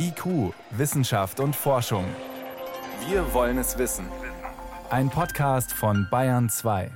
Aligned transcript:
IQ, 0.00 0.54
Wissenschaft 0.70 1.40
und 1.40 1.56
Forschung. 1.56 2.04
Wir 3.08 3.34
wollen 3.34 3.58
es 3.58 3.78
wissen. 3.78 4.06
Ein 4.90 5.10
Podcast 5.10 5.72
von 5.72 6.06
Bayern 6.08 6.48
2. 6.48 6.90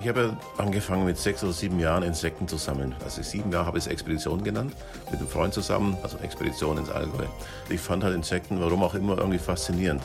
Ich 0.00 0.08
habe 0.08 0.36
angefangen 0.58 1.06
mit 1.06 1.16
sechs 1.16 1.42
oder 1.42 1.54
sieben 1.54 1.80
Jahren 1.80 2.02
Insekten 2.02 2.46
zu 2.46 2.58
sammeln. 2.58 2.94
Also 3.02 3.22
sieben 3.22 3.50
Jahre 3.50 3.64
habe 3.64 3.78
ich 3.78 3.86
es 3.86 3.90
Expedition 3.90 4.44
genannt, 4.44 4.74
mit 5.10 5.18
einem 5.18 5.28
Freund 5.28 5.54
zusammen, 5.54 5.96
also 6.02 6.18
Expedition 6.18 6.76
ins 6.76 6.90
Allgäu. 6.90 7.24
Ich 7.70 7.80
fand 7.80 8.04
halt 8.04 8.14
Insekten, 8.14 8.60
warum 8.60 8.82
auch 8.82 8.94
immer, 8.94 9.16
irgendwie 9.16 9.38
faszinierend. 9.38 10.02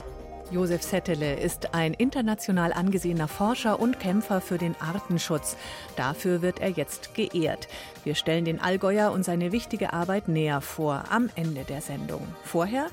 Josef 0.52 0.82
Settele 0.82 1.40
ist 1.40 1.76
ein 1.76 1.94
international 1.94 2.74
angesehener 2.74 3.28
Forscher 3.28 3.80
und 3.80 4.00
Kämpfer 4.00 4.42
für 4.42 4.58
den 4.58 4.76
Artenschutz. 4.80 5.56
Dafür 5.96 6.42
wird 6.42 6.60
er 6.60 6.70
jetzt 6.70 7.14
geehrt. 7.14 7.68
Wir 8.04 8.16
stellen 8.16 8.46
den 8.46 8.60
Allgäuer 8.60 9.12
und 9.12 9.24
seine 9.24 9.52
wichtige 9.52 9.94
Arbeit 9.94 10.28
näher 10.28 10.62
vor 10.62 11.04
am 11.10 11.30
Ende 11.36 11.66
der 11.66 11.82
Sendung. 11.82 12.28
Vorher 12.44 12.88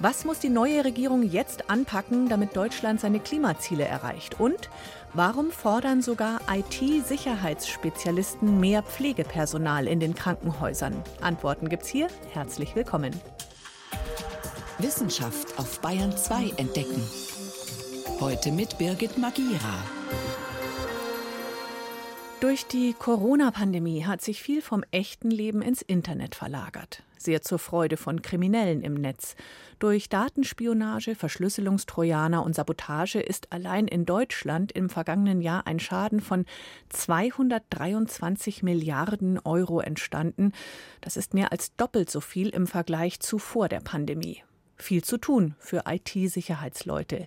was 0.00 0.24
muss 0.24 0.40
die 0.40 0.48
neue 0.48 0.84
Regierung 0.84 1.22
jetzt 1.22 1.70
anpacken, 1.70 2.28
damit 2.28 2.56
Deutschland 2.56 3.00
seine 3.00 3.20
Klimaziele 3.20 3.84
erreicht? 3.84 4.40
Und 4.40 4.68
warum 5.12 5.52
fordern 5.52 6.02
sogar 6.02 6.40
IT-Sicherheitsspezialisten 6.52 8.58
mehr 8.58 8.82
Pflegepersonal 8.82 9.86
in 9.86 10.00
den 10.00 10.16
Krankenhäusern? 10.16 11.00
Antworten 11.20 11.68
gibt's 11.68 11.86
hier. 11.88 12.08
Herzlich 12.32 12.74
willkommen. 12.74 13.12
Wissenschaft 14.84 15.58
auf 15.58 15.80
Bayern 15.80 16.14
2 16.14 16.56
entdecken. 16.58 17.02
Heute 18.20 18.52
mit 18.52 18.76
Birgit 18.76 19.16
Magira. 19.16 19.78
Durch 22.40 22.66
die 22.66 22.92
Corona-Pandemie 22.92 24.04
hat 24.04 24.20
sich 24.20 24.42
viel 24.42 24.60
vom 24.60 24.84
echten 24.90 25.30
Leben 25.30 25.62
ins 25.62 25.80
Internet 25.80 26.34
verlagert. 26.34 27.02
Sehr 27.16 27.40
zur 27.40 27.58
Freude 27.58 27.96
von 27.96 28.20
Kriminellen 28.20 28.82
im 28.82 28.92
Netz. 28.92 29.36
Durch 29.78 30.10
Datenspionage, 30.10 31.14
Verschlüsselungstrojaner 31.14 32.44
und 32.44 32.54
Sabotage 32.54 33.20
ist 33.20 33.54
allein 33.54 33.88
in 33.88 34.04
Deutschland 34.04 34.70
im 34.72 34.90
vergangenen 34.90 35.40
Jahr 35.40 35.66
ein 35.66 35.80
Schaden 35.80 36.20
von 36.20 36.44
223 36.90 38.62
Milliarden 38.62 39.38
Euro 39.38 39.80
entstanden. 39.80 40.52
Das 41.00 41.16
ist 41.16 41.32
mehr 41.32 41.52
als 41.52 41.74
doppelt 41.76 42.10
so 42.10 42.20
viel 42.20 42.50
im 42.50 42.66
Vergleich 42.66 43.20
zu 43.20 43.38
vor 43.38 43.70
der 43.70 43.80
Pandemie 43.80 44.42
viel 44.76 45.02
zu 45.04 45.18
tun 45.18 45.54
für 45.58 45.84
IT-Sicherheitsleute. 45.86 47.26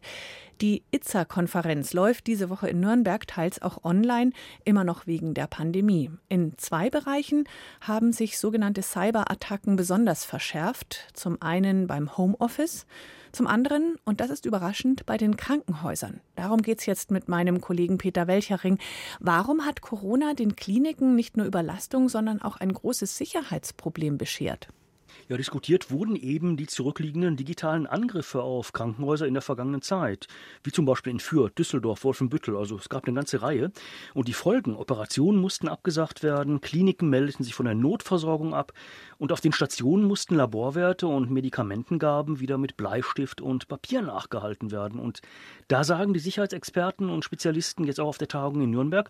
Die 0.62 0.84
ITSA-Konferenz 0.92 1.94
läuft 1.94 2.26
diese 2.26 2.50
Woche 2.50 2.68
in 2.68 2.80
Nürnberg, 2.80 3.28
teils 3.28 3.62
auch 3.62 3.84
online, 3.84 4.32
immer 4.66 4.84
noch 4.84 5.06
wegen 5.06 5.36
der 5.36 5.46
Pandemie. 5.46 6.10
In 6.30 6.58
zwei 6.58 6.90
Bereichen 6.90 7.48
haben 7.80 8.12
sich 8.12 8.40
sogenannte 8.40 8.82
Cyberattacken 8.82 9.76
besonders 9.76 10.26
verschärft. 10.26 11.08
Zum 11.14 11.40
einen 11.42 11.86
beim 11.86 12.18
Homeoffice, 12.18 12.88
zum 13.32 13.46
anderen, 13.46 13.98
und 14.04 14.20
das 14.20 14.32
ist 14.32 14.48
überraschend, 14.48 15.06
bei 15.06 15.18
den 15.18 15.38
Krankenhäusern. 15.38 16.22
Darum 16.36 16.64
geht 16.64 16.80
es 16.80 16.88
jetzt 16.88 17.12
mit 17.12 17.28
meinem 17.28 17.62
Kollegen 17.62 18.00
Peter 18.00 18.26
Welchering. 18.26 18.80
Warum 19.20 19.64
hat 19.64 19.82
Corona 19.82 20.34
den 20.34 20.56
Kliniken 20.56 21.14
nicht 21.14 21.38
nur 21.38 21.46
Überlastung, 21.46 22.10
sondern 22.10 22.42
auch 22.42 22.58
ein 22.58 22.74
großes 22.74 23.16
Sicherheitsproblem 23.16 24.18
beschert? 24.18 24.70
Ja, 25.30 25.38
diskutiert 25.38 25.92
wurden 25.92 26.16
eben 26.16 26.56
die 26.56 26.68
zurückliegenden 26.68 27.36
digitalen 27.36 27.86
Angriffe 27.86 28.42
auf 28.42 28.72
Krankenhäuser 28.72 29.28
in 29.28 29.34
der 29.34 29.42
vergangenen 29.42 29.82
Zeit, 29.82 30.28
wie 30.64 30.72
zum 30.72 30.86
Beispiel 30.86 31.12
in 31.12 31.20
Fürth, 31.20 31.58
Düsseldorf, 31.58 32.04
Wolfenbüttel. 32.04 32.56
Also 32.56 32.78
es 32.78 32.88
gab 32.90 33.06
eine 33.06 33.16
ganze 33.16 33.42
Reihe. 33.42 33.72
Und 34.14 34.28
die 34.28 34.34
Folgen, 34.34 34.76
Operationen 34.76 35.42
mussten 35.42 35.68
abgesagt 35.68 36.24
werden, 36.24 36.62
Kliniken 36.62 37.10
meldeten 37.10 37.44
sich 37.44 37.56
von 37.56 37.66
der 37.66 37.76
Notversorgung 37.76 38.54
ab 38.54 38.74
und 39.18 39.32
auf 39.32 39.42
den 39.42 39.52
Stationen 39.52 40.06
mussten 40.06 40.36
Laborwerte 40.36 41.08
und 41.08 41.32
Medikamentengaben 41.32 42.40
wieder 42.40 42.58
mit 42.58 42.78
Bleistift 42.78 43.42
und 43.42 43.68
Papier 43.68 44.02
nachgehalten 44.02 44.72
werden. 44.72 45.00
Und 45.00 45.22
da 45.68 45.84
sagen 45.84 46.14
die 46.14 46.20
Sicherheitsexperten 46.20 47.10
und 47.10 47.26
Spezialisten 47.26 47.84
jetzt 47.84 48.00
auch 48.00 48.08
auf 48.08 48.18
der 48.18 48.28
Tagung 48.28 48.62
in 48.62 48.72
Nürnberg, 48.72 49.10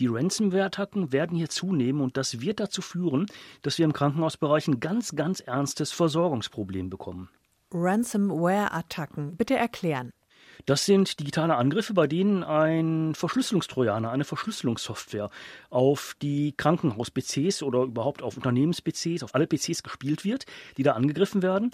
die 0.00 0.06
Ransomware-Attacken 0.06 1.12
werden 1.12 1.36
hier 1.36 1.48
zunehmen 1.48 2.00
und 2.00 2.16
das 2.16 2.40
wird 2.40 2.60
dazu 2.60 2.82
führen, 2.82 3.26
dass 3.62 3.78
wir 3.78 3.84
im 3.84 3.92
Krankenhausbereich 3.92 4.68
ein 4.68 4.80
ganz, 4.80 5.14
ganz 5.14 5.40
ernstes 5.40 5.92
Versorgungsproblem 5.92 6.90
bekommen. 6.90 7.28
Ransomware-Attacken, 7.72 9.36
bitte 9.36 9.56
erklären. 9.56 10.12
Das 10.66 10.84
sind 10.84 11.20
digitale 11.20 11.56
Angriffe, 11.56 11.94
bei 11.94 12.06
denen 12.06 12.42
ein 12.42 13.14
Verschlüsselungstrojaner, 13.14 14.10
eine 14.10 14.24
Verschlüsselungssoftware 14.24 15.30
auf 15.70 16.16
die 16.20 16.52
Krankenhaus-PCs 16.56 17.62
oder 17.62 17.82
überhaupt 17.82 18.22
auf 18.22 18.36
Unternehmens-PCs, 18.36 19.22
auf 19.22 19.34
alle 19.34 19.46
PCs 19.46 19.82
gespielt 19.82 20.24
wird, 20.24 20.46
die 20.76 20.82
da 20.82 20.92
angegriffen 20.92 21.42
werden. 21.42 21.70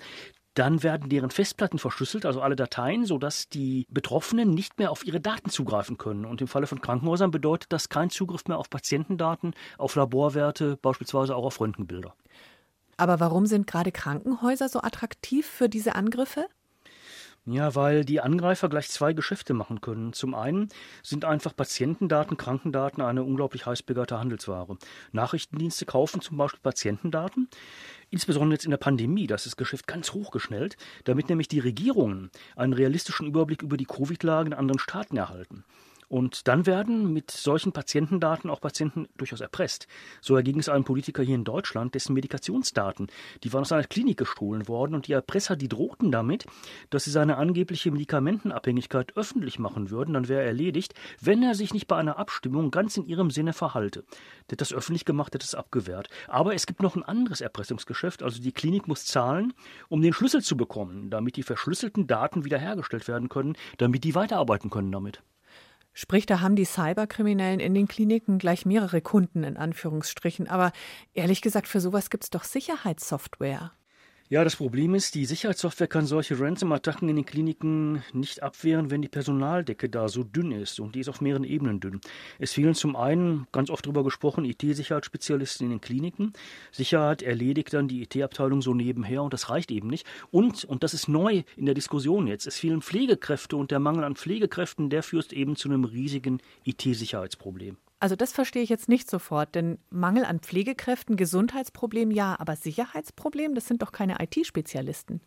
Dann 0.54 0.82
werden 0.82 1.09
deren 1.09 1.31
Festplatten 1.31 1.78
verschlüsselt, 1.78 2.25
also 2.26 2.41
alle 2.41 2.56
Dateien, 2.56 3.04
sodass 3.04 3.48
die 3.48 3.87
Betroffenen 3.91 4.50
nicht 4.50 4.78
mehr 4.78 4.91
auf 4.92 5.04
ihre 5.04 5.20
Daten 5.20 5.50
zugreifen 5.50 5.98
können. 5.98 6.25
Und 6.25 6.41
im 6.41 6.48
Falle 6.48 6.69
von 6.69 6.81
Krankenhäusern 6.81 7.32
bedeutet 7.32 7.72
das 7.72 7.88
kein 7.88 8.10
Zugriff 8.10 8.44
mehr 8.47 8.59
auf 8.59 8.70
Patientendaten, 8.70 9.54
auf 9.78 9.97
Laborwerte, 9.97 10.76
beispielsweise 10.81 11.34
auch 11.34 11.44
auf 11.44 11.60
Röntgenbilder. 11.60 12.14
Aber 12.97 13.19
warum 13.19 13.47
sind 13.47 13.66
gerade 13.66 13.91
Krankenhäuser 13.91 14.69
so 14.69 14.81
attraktiv 14.81 15.47
für 15.47 15.69
diese 15.69 15.97
Angriffe? 15.97 16.47
Ja, 17.47 17.75
weil 17.75 18.06
die 18.06 18.22
Angreifer 18.22 18.70
gleich 18.70 18.88
zwei 18.88 19.12
Geschäfte 19.12 19.53
machen 19.53 19.82
können. 19.82 20.14
Zum 20.14 20.34
einen 20.34 20.70
sind 21.03 21.26
einfach 21.26 21.54
Patientendaten, 21.54 22.38
Krankendaten 22.38 23.03
eine 23.03 23.22
unglaublich 23.22 23.66
heiß 23.66 23.82
begehrt 23.82 24.12
Handelsware. 24.12 24.78
Nachrichtendienste 25.12 25.84
kaufen 25.84 26.22
zum 26.22 26.38
Beispiel 26.38 26.60
Patientendaten, 26.62 27.50
insbesondere 28.14 28.54
jetzt 28.54 28.64
in 28.64 28.70
der 28.70 28.78
Pandemie, 28.78 29.26
das 29.26 29.44
ist 29.44 29.56
Geschäft 29.56 29.88
ganz 29.88 30.12
hochgeschnellt, 30.12 30.76
damit 31.02 31.28
nämlich 31.28 31.48
die 31.48 31.58
Regierungen 31.58 32.30
einen 32.54 32.72
realistischen 32.72 33.26
Überblick 33.26 33.60
über 33.60 33.76
die 33.76 33.86
Covid-Lage 33.86 34.47
in 34.47 34.54
anderen 34.54 34.78
Staaten 34.78 35.16
erhalten. 35.16 35.64
Und 36.14 36.47
dann 36.47 36.64
werden 36.64 37.12
mit 37.12 37.32
solchen 37.32 37.72
Patientendaten 37.72 38.48
auch 38.48 38.60
Patienten 38.60 39.08
durchaus 39.16 39.41
erpresst. 39.41 39.88
So 40.20 40.36
erging 40.36 40.60
es 40.60 40.69
einem 40.69 40.84
Politiker 40.84 41.25
hier 41.25 41.34
in 41.34 41.42
Deutschland, 41.42 41.97
dessen 41.97 42.14
Medikationsdaten, 42.14 43.08
die 43.42 43.52
waren 43.52 43.62
aus 43.62 43.72
einer 43.72 43.82
Klinik 43.82 44.19
gestohlen 44.19 44.69
worden 44.69 44.94
und 44.94 45.08
die 45.08 45.12
Erpresser, 45.12 45.56
die 45.56 45.66
drohten 45.66 46.12
damit, 46.12 46.47
dass 46.91 47.02
sie 47.02 47.10
seine 47.10 47.36
angebliche 47.36 47.91
Medikamentenabhängigkeit 47.91 49.16
öffentlich 49.16 49.58
machen 49.58 49.91
würden, 49.91 50.14
dann 50.14 50.28
wäre 50.28 50.42
er 50.42 50.47
erledigt, 50.47 50.94
wenn 51.20 51.42
er 51.42 51.56
sich 51.56 51.75
nicht 51.75 51.88
bei 51.88 51.97
einer 51.97 52.16
Abstimmung 52.16 52.70
ganz 52.70 52.96
in 52.96 53.06
ihrem 53.06 53.32
Sinne 53.32 53.52
verhalte. 53.52 54.04
Der 54.48 54.52
hat 54.52 54.60
das 54.60 54.72
öffentlich 54.72 55.04
gemacht, 55.04 55.34
hat 55.34 55.42
es 55.42 55.56
abgewehrt. 55.56 56.10
Aber 56.28 56.54
es 56.54 56.66
gibt 56.66 56.81
noch 56.81 56.94
ein 56.94 57.02
anderes 57.02 57.41
Erpressungsgeschäft, 57.41 58.22
also 58.22 58.41
die 58.41 58.52
Klinik 58.52 58.86
muss 58.86 59.04
zahlen, 59.04 59.52
um 59.88 60.00
den 60.00 60.12
Schlüssel 60.12 60.42
zu 60.42 60.56
bekommen, 60.56 61.10
damit 61.10 61.34
die 61.34 61.42
verschlüsselten 61.42 62.06
Daten 62.06 62.44
wiederhergestellt 62.44 63.08
werden 63.08 63.28
können, 63.28 63.56
damit 63.78 64.04
die 64.04 64.14
weiterarbeiten 64.14 64.70
können 64.70 64.92
damit. 64.92 65.20
Sprich, 65.94 66.27
da 66.27 66.41
haben 66.41 66.56
die 66.56 66.65
Cyberkriminellen 66.65 67.60
in 67.60 67.72
den 67.72 67.87
Kliniken 67.87 68.38
gleich 68.38 68.66
mehrere 68.66 69.00
Kunden 69.00 69.44
in 69.44 69.56
Anführungsstrichen. 69.56 70.49
Aber 70.49 70.72
ehrlich 71.15 71.41
gesagt, 71.41 71.69
für 71.69 71.81
sowas 71.81 72.10
gibt 72.10 72.25
es 72.25 72.31
doch 72.31 72.43
Sicherheitssoftware. 72.43 73.72
Ja, 74.30 74.42
das 74.42 74.56
Problem 74.56 74.94
ist, 74.94 75.14
die 75.14 75.26
Sicherheitssoftware 75.26 75.86
kann 75.86 76.06
solche 76.06 76.40
Ransom-Attacken 76.40 77.10
in 77.10 77.16
den 77.16 77.26
Kliniken 77.26 78.02
nicht 78.14 78.42
abwehren, 78.42 78.90
wenn 78.90 79.02
die 79.02 79.08
Personaldecke 79.08 79.90
da 79.90 80.08
so 80.08 80.24
dünn 80.24 80.50
ist. 80.50 80.80
Und 80.80 80.94
die 80.94 81.00
ist 81.00 81.10
auf 81.10 81.20
mehreren 81.20 81.44
Ebenen 81.44 81.78
dünn. 81.78 82.00
Es 82.38 82.54
fehlen 82.54 82.74
zum 82.74 82.96
einen, 82.96 83.46
ganz 83.52 83.68
oft 83.68 83.84
darüber 83.84 84.02
gesprochen, 84.02 84.46
IT-Sicherheitsspezialisten 84.46 85.66
in 85.66 85.72
den 85.72 85.82
Kliniken. 85.82 86.32
Sicherheit 86.72 87.20
erledigt 87.20 87.74
dann 87.74 87.86
die 87.86 88.02
IT-Abteilung 88.02 88.62
so 88.62 88.72
nebenher 88.72 89.22
und 89.22 89.34
das 89.34 89.50
reicht 89.50 89.70
eben 89.70 89.88
nicht. 89.88 90.06
Und, 90.30 90.64
und 90.64 90.82
das 90.82 90.94
ist 90.94 91.06
neu 91.06 91.42
in 91.54 91.66
der 91.66 91.74
Diskussion 91.74 92.26
jetzt, 92.26 92.46
es 92.46 92.56
fehlen 92.56 92.80
Pflegekräfte 92.80 93.58
und 93.58 93.70
der 93.70 93.78
Mangel 93.78 94.04
an 94.04 94.16
Pflegekräften, 94.16 94.88
der 94.88 95.02
führt 95.02 95.34
eben 95.34 95.54
zu 95.54 95.68
einem 95.68 95.84
riesigen 95.84 96.40
IT-Sicherheitsproblem. 96.64 97.76
Also 98.00 98.16
das 98.16 98.32
verstehe 98.32 98.62
ich 98.62 98.69
jetzt 98.69 98.88
nicht 98.88 99.09
sofort, 99.09 99.55
denn 99.55 99.78
Mangel 99.91 100.25
an 100.25 100.41
Pflegekräften, 100.41 101.16
Gesundheitsproblem 101.16 102.10
ja, 102.10 102.37
aber 102.38 102.56
Sicherheitsproblem, 102.56 103.55
das 103.55 103.67
sind 103.67 103.82
doch 103.82 103.93
keine 103.93 104.17
IT-Spezialisten. 104.20 105.20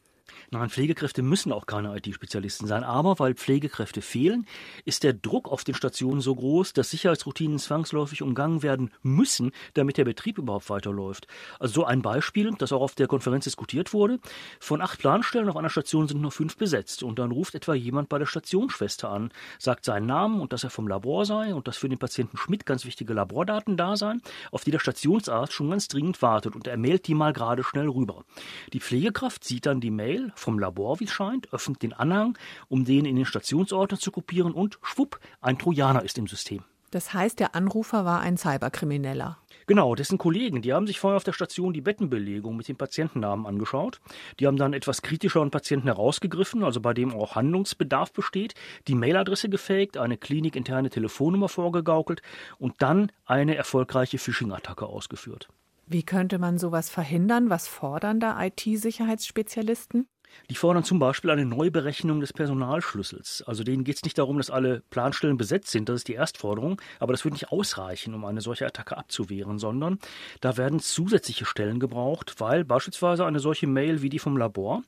Nein, 0.50 0.70
Pflegekräfte 0.70 1.24
müssen 1.24 1.52
auch 1.52 1.66
keine 1.66 1.94
IT-Spezialisten 1.98 2.68
sein. 2.68 2.86
Aber 2.86 3.20
weil 3.20 3.34
Pflegekräfte 3.34 4.02
fehlen, 4.02 4.46
ist 4.86 5.04
der 5.04 5.12
Druck 5.12 5.52
auf 5.52 5.66
den 5.66 5.76
Stationen 5.76 6.22
so 6.22 6.34
groß, 6.34 6.72
dass 6.72 6.90
Sicherheitsroutinen 6.92 7.60
zwangsläufig 7.60 8.22
umgangen 8.22 8.64
werden 8.64 8.92
müssen, 9.02 9.52
damit 9.74 9.98
der 9.98 10.06
Betrieb 10.06 10.38
überhaupt 10.38 10.70
weiterläuft. 10.70 11.28
Also 11.60 11.74
so 11.74 11.86
ein 11.86 12.02
Beispiel, 12.02 12.54
das 12.58 12.72
auch 12.72 12.80
auf 12.80 12.96
der 12.96 13.08
Konferenz 13.08 13.44
diskutiert 13.44 13.92
wurde. 13.92 14.20
Von 14.62 14.82
acht 14.82 15.00
Planstellen 15.00 15.50
auf 15.50 15.58
einer 15.58 15.70
Station 15.70 16.08
sind 16.08 16.22
nur 16.22 16.32
fünf 16.32 16.56
besetzt. 16.56 17.04
Und 17.04 17.20
dann 17.20 17.32
ruft 17.32 17.54
etwa 17.54 17.74
jemand 17.74 18.08
bei 18.08 18.18
der 18.18 18.26
Stationsschwester 18.26 19.10
an, 19.10 19.32
sagt 19.60 19.84
seinen 19.84 20.06
Namen 20.06 20.40
und 20.40 20.54
dass 20.54 20.64
er 20.64 20.70
vom 20.70 20.88
Labor 20.88 21.26
sei 21.26 21.54
und 21.54 21.68
dass 21.68 21.76
für 21.76 21.90
den 21.90 22.00
Patienten 22.00 22.38
Schmidt 22.38 22.66
ganz 22.66 22.86
wichtige 22.86 23.14
Labordaten 23.14 23.76
da 23.76 23.98
seien, 23.98 24.22
auf 24.52 24.64
die 24.64 24.72
der 24.72 24.80
Stationsarzt 24.80 25.52
schon 25.52 25.72
ganz 25.72 25.90
dringend 25.90 26.22
wartet. 26.22 26.56
Und 26.56 26.68
er 26.68 26.78
mailt 26.78 27.06
die 27.08 27.16
mal 27.16 27.34
gerade 27.34 27.66
schnell 27.66 27.90
rüber. 27.90 28.24
Die 28.72 28.80
Pflegekraft 28.80 29.44
sieht 29.44 29.66
dann 29.66 29.82
die 29.82 29.92
Mail 29.92 30.32
Mail 30.38 30.44
vom 30.44 30.60
Labor, 30.60 31.00
wie 31.00 31.06
es 31.06 31.12
scheint, 31.12 31.52
öffnet 31.54 31.82
den 31.82 31.94
Anhang, 31.94 32.38
um 32.70 32.86
den 32.86 33.06
in 33.06 33.16
den 33.16 33.26
Stationsordner 33.26 34.00
zu 34.00 34.12
kopieren 34.12 34.54
und 34.54 34.80
schwupp, 34.82 35.20
ein 35.42 35.58
Trojaner 35.58 36.04
ist 36.04 36.18
im 36.18 36.28
System. 36.28 36.64
Das 36.92 37.14
heißt, 37.14 37.42
der 37.42 37.54
Anrufer 37.54 38.06
war 38.06 38.22
ein 38.22 38.38
Cyberkrimineller. 38.38 39.38
Genau, 39.66 39.94
dessen 39.94 40.18
Kollegen, 40.18 40.62
die 40.62 40.72
haben 40.72 40.88
sich 40.88 41.00
vorher 41.00 41.18
auf 41.18 41.26
der 41.26 41.34
Station 41.34 41.74
die 41.74 41.82
Bettenbelegung 41.82 42.56
mit 42.56 42.70
den 42.70 42.78
Patientennamen 42.78 43.46
angeschaut. 43.46 44.00
Die 44.40 44.48
haben 44.48 44.56
dann 44.56 44.72
etwas 44.72 45.02
kritischer 45.02 45.42
einen 45.42 45.52
Patienten 45.52 45.88
herausgegriffen, 45.88 46.64
also 46.64 46.80
bei 46.80 46.94
dem 46.94 47.14
auch 47.14 47.36
Handlungsbedarf 47.36 48.14
besteht, 48.14 48.54
die 48.88 48.96
Mailadresse 48.96 49.50
gefaked, 49.50 49.98
eine 49.98 50.16
klinikinterne 50.16 50.90
Telefonnummer 50.90 51.50
vorgegaukelt 51.50 52.22
und 52.58 52.76
dann 52.82 53.12
eine 53.26 53.56
erfolgreiche 53.56 54.18
Phishing-Attacke 54.18 54.86
ausgeführt. 54.86 55.50
Wie 55.90 56.04
könnte 56.04 56.38
man 56.38 56.58
sowas 56.58 56.90
verhindern? 56.90 57.50
Was 57.50 57.68
fordern 57.68 58.22
da 58.22 58.42
IT-Sicherheitsspezialisten? 58.42 60.08
Die 60.50 60.56
fordern 60.56 60.84
zum 60.84 61.00
Beispiel 61.00 61.30
eine 61.30 61.46
Neuberechnung 61.46 62.20
des 62.20 62.34
Personalschlüssels. 62.34 63.44
Also 63.46 63.64
denen 63.64 63.84
geht 63.84 63.98
es 63.98 64.04
nicht 64.04 64.18
darum, 64.18 64.38
dass 64.38 64.50
alle 64.50 64.82
Planstellen 64.90 65.38
besetzt 65.38 65.72
sind, 65.72 65.90
das 65.90 65.98
ist 65.98 66.08
die 66.08 66.14
Erstforderung, 66.14 66.82
aber 67.00 67.14
das 67.14 67.26
wird 67.26 67.34
nicht 67.34 67.52
ausreichen, 67.52 68.14
um 68.14 68.26
eine 68.26 68.42
solche 68.42 68.66
Attacke 68.66 68.98
abzuwehren, 68.98 69.60
sondern 69.60 70.00
da 70.42 70.58
werden 70.58 70.80
zusätzliche 70.80 71.46
Stellen 71.46 71.80
gebraucht, 71.80 72.36
weil 72.40 72.64
beispielsweise 72.64 73.26
eine 73.26 73.40
solche 73.40 73.68
Mail 73.68 74.02
wie 74.02 74.10
die 74.10 74.20
vom 74.20 74.38
Labor 74.38 74.84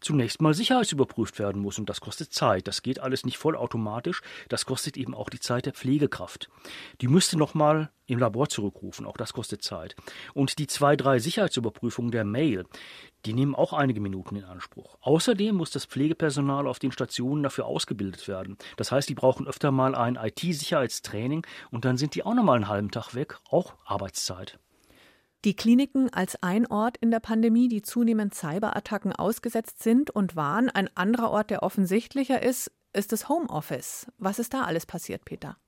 zunächst 0.00 0.42
mal 0.42 0.54
sicherheitsüberprüft 0.54 1.38
werden 1.38 1.62
muss 1.62 1.78
und 1.78 1.88
das 1.88 2.00
kostet 2.00 2.32
Zeit. 2.32 2.66
Das 2.66 2.82
geht 2.82 3.00
alles 3.00 3.24
nicht 3.24 3.38
vollautomatisch, 3.38 4.20
das 4.48 4.66
kostet 4.66 4.96
eben 4.96 5.14
auch 5.14 5.30
die 5.30 5.40
Zeit 5.40 5.66
der 5.66 5.72
Pflegekraft. 5.72 6.48
Die 7.00 7.08
müsste 7.08 7.38
nochmal 7.38 7.90
im 8.06 8.18
Labor 8.18 8.48
zurückrufen, 8.48 9.06
auch 9.06 9.16
das 9.16 9.32
kostet 9.32 9.62
Zeit. 9.62 9.96
Und 10.34 10.58
die 10.58 10.66
zwei, 10.66 10.96
drei 10.96 11.18
Sicherheitsüberprüfungen 11.18 12.10
der 12.10 12.24
Mail, 12.24 12.64
die 13.24 13.32
nehmen 13.32 13.54
auch 13.54 13.72
einige 13.72 14.00
Minuten 14.00 14.36
in 14.36 14.44
Anspruch. 14.44 14.96
Außerdem 15.00 15.54
muss 15.54 15.70
das 15.70 15.86
Pflegepersonal 15.86 16.66
auf 16.66 16.78
den 16.78 16.92
Stationen 16.92 17.42
dafür 17.42 17.66
ausgebildet 17.66 18.28
werden. 18.28 18.58
Das 18.76 18.92
heißt, 18.92 19.08
die 19.08 19.14
brauchen 19.14 19.46
öfter 19.46 19.70
mal 19.70 19.94
ein 19.94 20.16
IT-Sicherheitstraining 20.16 21.46
und 21.70 21.84
dann 21.84 21.96
sind 21.96 22.14
die 22.14 22.24
auch 22.24 22.34
nochmal 22.34 22.56
einen 22.56 22.68
halben 22.68 22.90
Tag 22.90 23.14
weg, 23.14 23.38
auch 23.48 23.74
Arbeitszeit. 23.84 24.58
Die 25.44 25.54
Kliniken 25.54 26.10
als 26.10 26.42
ein 26.42 26.66
Ort 26.66 26.96
in 26.96 27.10
der 27.10 27.20
Pandemie, 27.20 27.68
die 27.68 27.82
zunehmend 27.82 28.34
Cyberattacken 28.34 29.12
ausgesetzt 29.12 29.82
sind 29.82 30.10
und 30.10 30.36
waren. 30.36 30.70
Ein 30.70 30.88
anderer 30.96 31.30
Ort, 31.30 31.50
der 31.50 31.62
offensichtlicher 31.62 32.42
ist, 32.42 32.72
ist 32.94 33.12
das 33.12 33.28
Homeoffice. 33.28 34.06
Was 34.16 34.38
ist 34.38 34.54
da 34.54 34.62
alles 34.62 34.86
passiert, 34.86 35.26
Peter? 35.26 35.58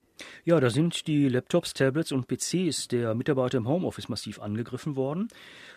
Ja, 0.45 0.61
da 0.61 0.71
sind 0.71 1.07
die 1.07 1.29
Laptops, 1.29 1.75
Tablets 1.75 2.13
und 2.13 2.27
PCs 2.29 2.89
der 2.89 3.15
Mitarbeiter 3.15 3.59
im 3.59 3.69
Homeoffice 3.69 4.09
massiv 4.09 4.41
angegriffen 4.41 4.97
worden. 4.97 5.29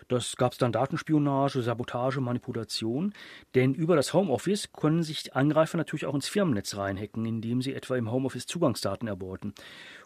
Das 0.08 0.36
gab 0.36 0.52
es 0.52 0.58
dann 0.58 0.72
Datenspionage, 0.72 1.62
Sabotage, 1.62 2.20
Manipulation. 2.20 3.14
Denn 3.54 3.74
über 3.74 3.94
das 3.94 4.12
Homeoffice 4.12 4.72
können 4.72 5.02
sich 5.02 5.36
Angreifer 5.36 5.76
natürlich 5.76 6.06
auch 6.06 6.14
ins 6.14 6.28
Firmennetz 6.28 6.76
reinhacken, 6.76 7.24
indem 7.26 7.62
sie 7.62 7.74
etwa 7.74 7.96
im 7.96 8.10
Homeoffice 8.10 8.46
Zugangsdaten 8.46 9.06
erbeuten. 9.06 9.54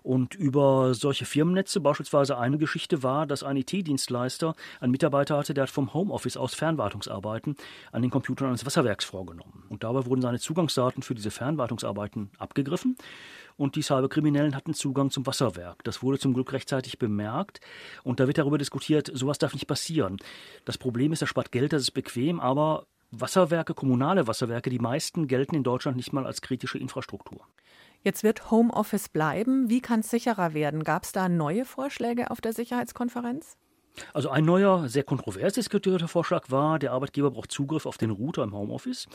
Und 0.03 0.35
über 0.35 0.93
solche 0.93 1.25
Firmennetze, 1.25 1.81
beispielsweise 1.81 2.37
eine 2.37 2.59
Geschichte 2.59 3.03
war, 3.03 3.27
dass 3.27 3.43
ein 3.43 3.57
IT-Dienstleister 3.57 4.55
einen 4.81 4.93
Mitarbeiter 4.93 5.39
hatte, 5.39 5.55
der 5.55 5.63
hat 5.63 5.71
vom 5.71 5.95
Homeoffice 5.95 6.37
aus 6.37 6.55
Fernwartungsarbeiten 6.55 7.57
an 7.91 8.03
den 8.03 8.11
Computern 8.11 8.49
eines 8.49 8.67
Wasserwerks 8.67 9.07
vorgenommen. 9.07 9.65
Und 9.71 9.85
dabei 9.85 10.05
wurden 10.05 10.21
seine 10.21 10.39
Zugangsdaten 10.39 11.03
für 11.03 11.15
diese 11.15 11.31
Fernwartungsarbeiten 11.31 12.31
abgegriffen 12.39 12.97
und 13.57 13.77
die 13.77 13.83
Cyberkriminellen 13.83 14.55
hatten 14.55 14.75
Zugang 14.75 15.11
zum 15.11 15.27
Wasserwerk. 15.27 15.83
Das 15.85 16.03
wurde 16.03 16.19
zum 16.19 16.35
Glück 16.35 16.53
rechtzeitig 16.53 16.99
bemerkt 16.99 17.61
und 18.03 18.21
da 18.21 18.27
wird 18.27 18.39
darüber 18.39 18.59
diskutiert, 18.59 19.11
sowas 19.13 19.39
darf 19.39 19.55
nicht 19.55 19.67
passieren. 19.67 20.17
Das 20.65 20.79
Problem 20.79 21.13
ist, 21.13 21.23
er 21.23 21.29
spart 21.29 21.53
Geld, 21.53 21.73
das 21.73 21.83
ist 21.83 21.93
bequem, 21.93 22.41
aber 22.41 22.87
Wasserwerke, 23.11 23.75
kommunale 23.75 24.27
Wasserwerke, 24.27 24.71
die 24.71 24.79
meisten 24.79 25.29
gelten 25.29 25.55
in 25.55 25.63
Deutschland 25.63 25.97
nicht 25.97 26.13
mal 26.13 26.27
als 26.27 26.41
kritische 26.41 26.79
Infrastruktur. 26.79 27.41
Jetzt 28.03 28.23
wird 28.23 28.51
Homeoffice 28.51 29.09
bleiben. 29.09 29.71
Wie 29.71 29.81
kann 29.81 30.01
es 30.01 30.11
sicherer 30.11 30.53
werden? 30.53 30.85
Gab 30.85 31.05
es 31.05 31.13
da 31.13 31.29
neue 31.29 31.65
Vorschläge 31.65 32.31
auf 32.31 32.41
der 32.41 32.53
Sicherheitskonferenz? 32.53 33.57
Also 34.13 34.31
ein 34.31 34.45
neuer, 34.45 34.89
sehr 34.89 35.05
kontrovers 35.05 35.55
diskutierter 35.55 36.09
Vorschlag 36.09 36.51
war, 36.51 36.79
der 36.79 36.93
Arbeitgeber 36.93 37.31
braucht 37.31 37.53
Zugriff 37.53 37.87
auf 37.87 37.97
den 37.97 38.11
Router 38.11 38.43
im 38.43 38.55
Homeoffice. 38.55 39.07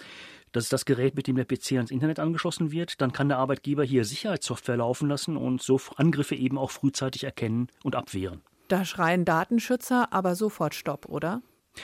Das 0.51 0.63
ist 0.63 0.73
das 0.73 0.85
Gerät, 0.85 1.15
mit 1.15 1.27
dem 1.27 1.35
der 1.35 1.45
PC 1.45 1.73
ans 1.73 1.91
Internet 1.91 2.19
angeschlossen 2.19 2.71
wird. 2.71 3.01
Dann 3.01 3.11
kann 3.11 3.29
der 3.29 3.37
Arbeitgeber 3.37 3.83
hier 3.83 4.05
Sicherheitssoftware 4.05 4.77
laufen 4.77 5.09
lassen 5.09 5.37
und 5.37 5.61
so 5.61 5.79
Angriffe 5.97 6.35
eben 6.35 6.57
auch 6.57 6.71
frühzeitig 6.71 7.23
erkennen 7.23 7.67
und 7.83 7.95
abwehren. 7.95 8.41
Da 8.67 8.85
schreien 8.85 9.25
Datenschützer 9.25 10.11
aber 10.11 10.35
sofort 10.35 10.75
Stopp, 10.75 11.07
oder? 11.07 11.41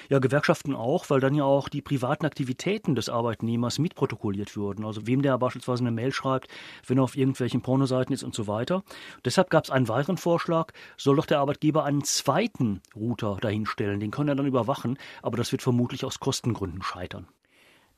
Ja, 0.10 0.20
Gewerkschaften 0.20 0.76
auch, 0.76 1.10
weil 1.10 1.20
dann 1.20 1.36
ja 1.36 1.44
auch 1.44 1.70
die 1.70 1.82
privaten 1.82 2.26
Aktivitäten 2.26 2.96
des 2.96 3.10
Arbeitnehmers 3.10 3.80
mitprotokolliert 3.80 4.56
würden. 4.56 4.86
Also 4.86 5.08
wem 5.08 5.22
der 5.22 5.38
beispielsweise 5.38 5.84
eine 5.84 5.92
Mail 5.92 6.12
schreibt, 6.12 6.48
wenn 6.88 6.98
er 6.98 7.04
auf 7.04 7.18
irgendwelchen 7.18 7.62
Pornoseiten 7.62 8.14
ist 8.14 8.24
und 8.24 8.36
so 8.36 8.48
weiter. 8.48 8.84
Deshalb 9.24 9.50
gab 9.50 9.66
es 9.66 9.70
einen 9.70 9.88
weiteren 9.88 10.18
Vorschlag, 10.18 10.72
soll 10.98 11.16
doch 11.16 11.26
der 11.26 11.40
Arbeitgeber 11.40 11.84
einen 11.84 12.04
zweiten 12.04 12.82
Router 12.96 13.38
dahinstellen. 13.42 14.00
Den 14.00 14.12
kann 14.12 14.28
er 14.28 14.36
dann 14.36 14.46
überwachen, 14.46 14.98
aber 15.22 15.38
das 15.38 15.52
wird 15.52 15.62
vermutlich 15.62 16.06
aus 16.06 16.20
Kostengründen 16.20 16.84
scheitern. 16.84 17.28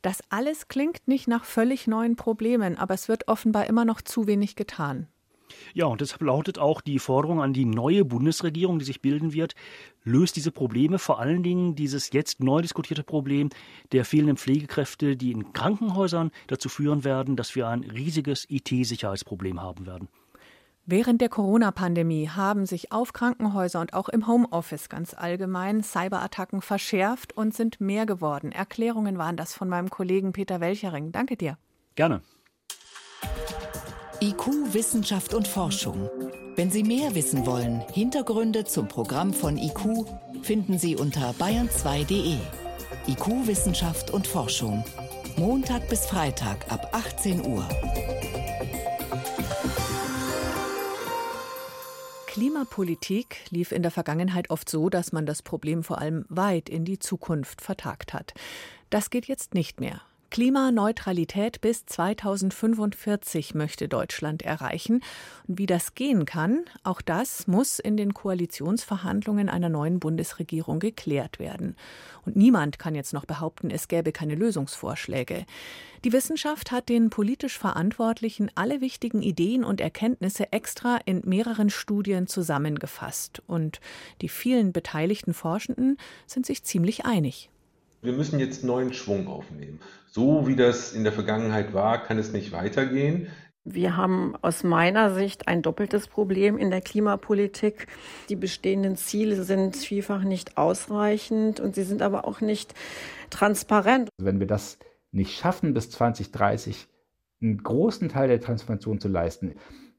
Das 0.02 0.22
alles 0.30 0.68
klingt 0.68 1.08
nicht 1.08 1.28
nach 1.28 1.44
völlig 1.44 1.88
neuen 1.88 2.16
Problemen, 2.16 2.78
aber 2.78 2.94
es 2.94 3.10
wird 3.10 3.28
offenbar 3.28 3.66
immer 3.66 3.84
noch 3.84 4.02
zu 4.02 4.28
wenig 4.28 4.56
getan. 4.56 5.08
Ja, 5.74 5.86
und 5.86 6.02
deshalb 6.02 6.22
lautet 6.22 6.60
auch 6.60 6.82
die 6.82 7.00
Forderung 7.00 7.42
an 7.42 7.54
die 7.54 7.66
neue 7.66 8.06
Bundesregierung, 8.06 8.80
die 8.80 8.86
sich 8.86 9.02
bilden 9.02 9.34
wird, 9.34 9.56
löst 10.04 10.36
diese 10.36 10.52
Probleme, 10.52 11.00
vor 11.00 11.20
allen 11.20 11.44
Dingen 11.44 11.76
dieses 11.76 12.12
jetzt 12.12 12.42
neu 12.42 12.62
diskutierte 12.62 13.04
Problem 13.04 13.50
der 13.92 14.06
fehlenden 14.06 14.38
Pflegekräfte, 14.38 15.16
die 15.16 15.32
in 15.32 15.54
Krankenhäusern 15.54 16.32
dazu 16.48 16.70
führen 16.70 17.04
werden, 17.04 17.36
dass 17.36 17.56
wir 17.56 17.68
ein 17.68 17.84
riesiges 17.84 18.46
IT-Sicherheitsproblem 18.50 19.62
haben 19.62 19.86
werden. 19.86 20.08
Während 20.90 21.20
der 21.20 21.28
Corona-Pandemie 21.28 22.30
haben 22.30 22.66
sich 22.66 22.94
auf 22.94 23.12
Krankenhäuser 23.12 23.82
und 23.82 23.94
auch 23.94 24.08
im 24.08 24.26
Homeoffice 24.26 24.88
ganz 24.88 25.14
allgemein 25.14 25.84
Cyberattacken 25.84 26.62
verschärft 26.62 27.36
und 27.36 27.54
sind 27.54 27.82
mehr 27.82 28.06
geworden. 28.06 28.54
Erklärungen 28.54 29.18
waren 29.18 29.36
das 29.36 29.54
von 29.54 29.68
meinem 29.68 29.90
Kollegen 29.90 30.32
Peter 30.32 30.62
Welchering. 30.62 31.12
Danke 31.12 31.36
dir. 31.36 31.58
Gerne. 31.96 32.22
IQ, 34.20 34.74
Wissenschaft 34.74 35.36
und 35.36 35.48
Forschung. 35.48 36.10
Wenn 36.56 36.72
Sie 36.72 36.82
mehr 36.82 37.14
wissen 37.14 37.46
wollen, 37.46 37.82
Hintergründe 37.94 38.66
zum 38.66 38.88
Programm 38.88 39.32
von 39.32 39.60
IQ 39.60 40.08
finden 40.42 40.80
Sie 40.80 40.96
unter 40.96 41.32
bayern2.de. 41.34 42.38
IQ, 43.08 43.48
Wissenschaft 43.48 44.10
und 44.10 44.26
Forschung. 44.26 44.84
Montag 45.36 45.88
bis 45.88 46.08
Freitag 46.08 46.72
ab 46.72 46.90
18 46.94 47.46
Uhr. 47.46 47.68
Klimapolitik 52.26 53.46
lief 53.52 53.72
in 53.72 53.84
der 53.84 53.92
Vergangenheit 53.92 54.50
oft 54.50 54.68
so, 54.68 54.90
dass 54.90 55.12
man 55.12 55.28
das 55.28 55.44
Problem 55.44 55.84
vor 55.84 56.00
allem 56.00 56.26
weit 56.30 56.70
in 56.70 56.86
die 56.86 56.98
Zukunft 56.98 57.62
vertagt 57.62 58.16
hat. 58.16 58.34
Das 58.90 59.12
geht 59.12 59.28
jetzt 59.28 59.54
nicht 59.54 59.80
mehr. 59.80 60.02
Klimaneutralität 60.30 61.62
bis 61.62 61.86
2045 61.86 63.56
möchte 63.56 63.88
Deutschland 63.88 64.42
erreichen. 64.42 65.02
Und 65.48 65.58
wie 65.58 65.66
das 65.66 65.96
gehen 65.96 66.26
kann, 66.26 66.66
auch 66.84 67.02
das 67.02 67.48
muss 67.48 67.80
in 67.80 67.98
den 67.98 68.14
Koalitionsverhandlungen 68.14 69.50
einer 69.50 69.70
neuen 69.70 70.00
Bundesregierung 70.00 70.80
geklärt 70.80 71.40
werden. 71.40 71.76
Und 72.26 72.36
niemand 72.36 72.78
kann 72.78 72.94
jetzt 72.94 73.14
noch 73.14 73.26
behaupten, 73.26 73.70
es 73.70 73.88
gäbe 73.88 74.12
keine 74.12 74.36
Lösungsvorschläge. 74.36 75.46
Die 76.04 76.14
Wissenschaft 76.14 76.72
hat 76.72 76.90
den 76.90 77.10
politisch 77.10 77.58
Verantwortlichen 77.58 78.52
alle 78.56 78.82
wichtigen 78.82 79.22
Ideen 79.22 79.64
und 79.64 79.82
Erkenntnisse 79.82 80.52
extra 80.52 81.00
in 81.06 81.22
mehreren 81.26 81.70
Studien 81.70 82.28
zusammengefasst. 82.28 83.42
Und 83.48 83.80
die 84.22 84.30
vielen 84.30 84.74
beteiligten 84.74 85.34
Forschenden 85.34 85.98
sind 86.26 86.46
sich 86.46 86.64
ziemlich 86.64 87.06
einig. 87.06 87.50
Wir 88.02 88.14
müssen 88.14 88.40
jetzt 88.40 88.64
neuen 88.64 88.94
Schwung 88.94 89.28
aufnehmen. 89.28 89.80
So 90.06 90.48
wie 90.48 90.56
das 90.56 90.94
in 90.94 91.04
der 91.04 91.14
Vergangenheit 91.14 91.74
war, 91.74 92.04
kann 92.04 92.18
es 92.18 92.32
nicht 92.32 92.52
weitergehen. 92.52 93.28
Wir 93.64 93.98
haben 93.98 94.36
aus 94.42 94.64
meiner 94.64 95.14
Sicht 95.14 95.48
ein 95.48 95.62
doppeltes 95.62 96.08
Problem 96.08 96.58
in 96.58 96.72
der 96.72 96.80
Klimapolitik. 96.80 97.88
Die 98.30 98.38
bestehenden 98.38 98.96
Ziele 98.96 99.44
sind 99.44 99.76
vielfach 99.76 100.24
nicht 100.24 100.58
ausreichend 100.58 101.60
und 101.60 101.76
sie 101.76 101.84
sind 101.84 102.02
aber 102.02 102.26
auch 102.26 102.40
nicht 102.40 102.74
transparent. 103.30 104.10
Wenn 104.18 104.40
wir 104.40 104.48
das 104.48 104.78
nicht 105.12 105.38
schaffen, 105.38 105.74
bis 105.74 105.90
2030 105.90 106.88
einen 107.42 107.62
großen 107.62 108.08
Teil 108.10 108.30
der 108.30 108.40
Transformation 108.40 109.02
zu 109.02 109.10
leisten, 109.10 109.56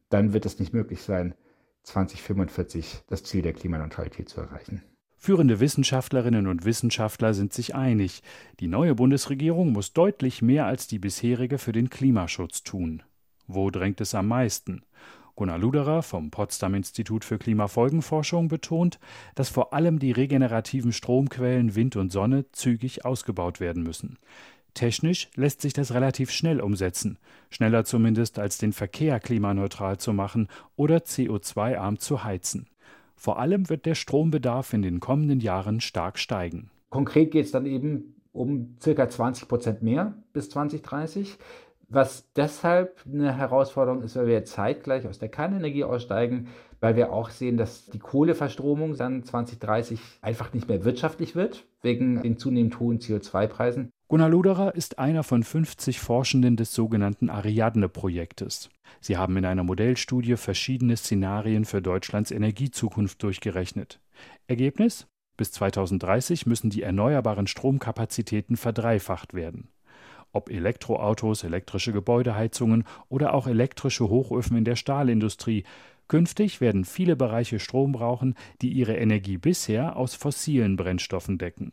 dann 0.09 0.33
wird 0.33 0.47
es 0.47 0.59
nicht 0.59 0.73
möglich 0.73 1.02
sein, 1.02 1.35
2045 1.83 3.02
das 3.07 3.23
Ziel 3.25 3.43
der 3.43 3.52
Klimaneutralität 3.52 4.28
zu 4.28 4.40
erreichen. 4.40 4.83
Führende 5.21 5.59
Wissenschaftlerinnen 5.59 6.47
und 6.47 6.65
Wissenschaftler 6.65 7.35
sind 7.35 7.53
sich 7.53 7.75
einig, 7.75 8.23
die 8.61 8.69
neue 8.69 8.95
Bundesregierung 8.95 9.73
muss 9.73 9.93
deutlich 9.93 10.43
mehr 10.43 10.67
als 10.67 10.87
die 10.87 11.01
bisherige 11.01 11.59
für 11.59 11.73
den 11.73 11.91
Klimaschutz 11.91 12.63
tun. 12.63 13.03
Wo 13.49 13.71
drängt 13.71 14.01
es 14.01 14.15
am 14.15 14.29
meisten? 14.29 14.83
Gunnar 15.35 15.59
Luderer 15.59 16.03
vom 16.03 16.31
Potsdam 16.31 16.75
Institut 16.75 17.25
für 17.25 17.37
Klimafolgenforschung 17.37 18.47
betont, 18.47 19.01
dass 19.35 19.49
vor 19.49 19.73
allem 19.73 19.99
die 19.99 20.13
regenerativen 20.13 20.93
Stromquellen 20.93 21.75
Wind 21.75 21.97
und 21.97 22.13
Sonne 22.13 22.51
zügig 22.53 23.05
ausgebaut 23.05 23.59
werden 23.59 23.83
müssen. 23.83 24.19
Technisch 24.75 25.29
lässt 25.35 25.63
sich 25.63 25.73
das 25.73 25.95
relativ 25.95 26.31
schnell 26.31 26.61
umsetzen, 26.61 27.19
schneller 27.51 27.85
zumindest 27.85 28.39
als 28.39 28.59
den 28.59 28.73
Verkehr 28.73 29.19
klimaneutral 29.19 29.99
zu 29.99 30.13
machen 30.13 30.47
oder 30.77 30.99
CO2-arm 30.99 31.99
zu 31.99 32.23
heizen. 32.23 32.69
Vor 33.19 33.41
allem 33.41 33.69
wird 33.69 33.85
der 33.85 33.97
Strombedarf 33.97 34.73
in 34.73 34.83
den 34.83 35.01
kommenden 35.01 35.41
Jahren 35.41 35.81
stark 35.81 36.21
steigen. 36.21 36.71
Konkret 36.89 37.33
geht 37.33 37.47
es 37.47 37.51
dann 37.51 37.67
eben 37.67 38.15
um 38.33 38.77
circa 38.81 39.09
20 39.09 39.49
Prozent 39.49 39.83
mehr 39.83 40.15
bis 40.33 40.51
2030. 40.51 41.37
Was 41.89 42.31
deshalb 42.35 43.01
eine 43.13 43.37
Herausforderung 43.37 44.03
ist, 44.03 44.15
weil 44.15 44.29
wir 44.29 44.45
zeitgleich 44.45 45.09
aus 45.09 45.19
der 45.19 45.31
Kernenergie 45.31 45.83
aussteigen, 45.83 46.47
weil 46.81 46.95
wir 46.95 47.13
auch 47.13 47.31
sehen, 47.31 47.57
dass 47.57 47.87
die 47.87 47.99
Kohleverstromung 47.99 48.97
dann 48.97 49.25
2030 49.25 49.99
einfach 50.23 50.53
nicht 50.53 50.69
mehr 50.69 50.85
wirtschaftlich 50.85 51.35
wird, 51.35 51.67
wegen 51.83 52.23
den 52.23 52.39
zunehmend 52.39 52.79
hohen 52.79 53.01
CO2-Preisen. 53.01 53.91
Gunnar 54.11 54.31
Luderer 54.31 54.75
ist 54.75 54.99
einer 54.99 55.23
von 55.23 55.43
50 55.43 56.00
Forschenden 56.00 56.57
des 56.57 56.73
sogenannten 56.73 57.29
Ariadne-Projektes. 57.29 58.71
Sie 59.03 59.19
haben 59.19 59.37
in 59.37 59.45
einer 59.45 59.65
Modellstudie 59.65 60.37
verschiedene 60.37 60.97
Szenarien 60.97 61.67
für 61.67 61.83
Deutschlands 61.83 62.31
Energiezukunft 62.31 63.23
durchgerechnet. 63.23 64.00
Ergebnis? 64.47 65.07
Bis 65.37 65.53
2030 65.53 66.47
müssen 66.47 66.71
die 66.71 66.81
erneuerbaren 66.81 67.47
Stromkapazitäten 67.47 68.57
verdreifacht 68.57 69.35
werden. 69.35 69.69
Ob 70.33 70.49
Elektroautos, 70.49 71.45
elektrische 71.45 71.93
Gebäudeheizungen 71.93 72.85
oder 73.11 73.35
auch 73.35 73.47
elektrische 73.47 74.09
Hochöfen 74.09 74.57
in 74.57 74.65
der 74.65 74.77
Stahlindustrie, 74.77 75.65
Künftig 76.09 76.62
werden 76.62 76.87
viele 76.87 77.17
Bereiche 77.17 77.61
Strom 77.61 77.93
brauchen, 77.93 78.35
die 78.62 78.71
ihre 78.71 78.97
Energie 78.97 79.37
bisher 79.37 79.97
aus 79.97 80.15
fossilen 80.15 80.77
Brennstoffen 80.77 81.37
decken. 81.37 81.73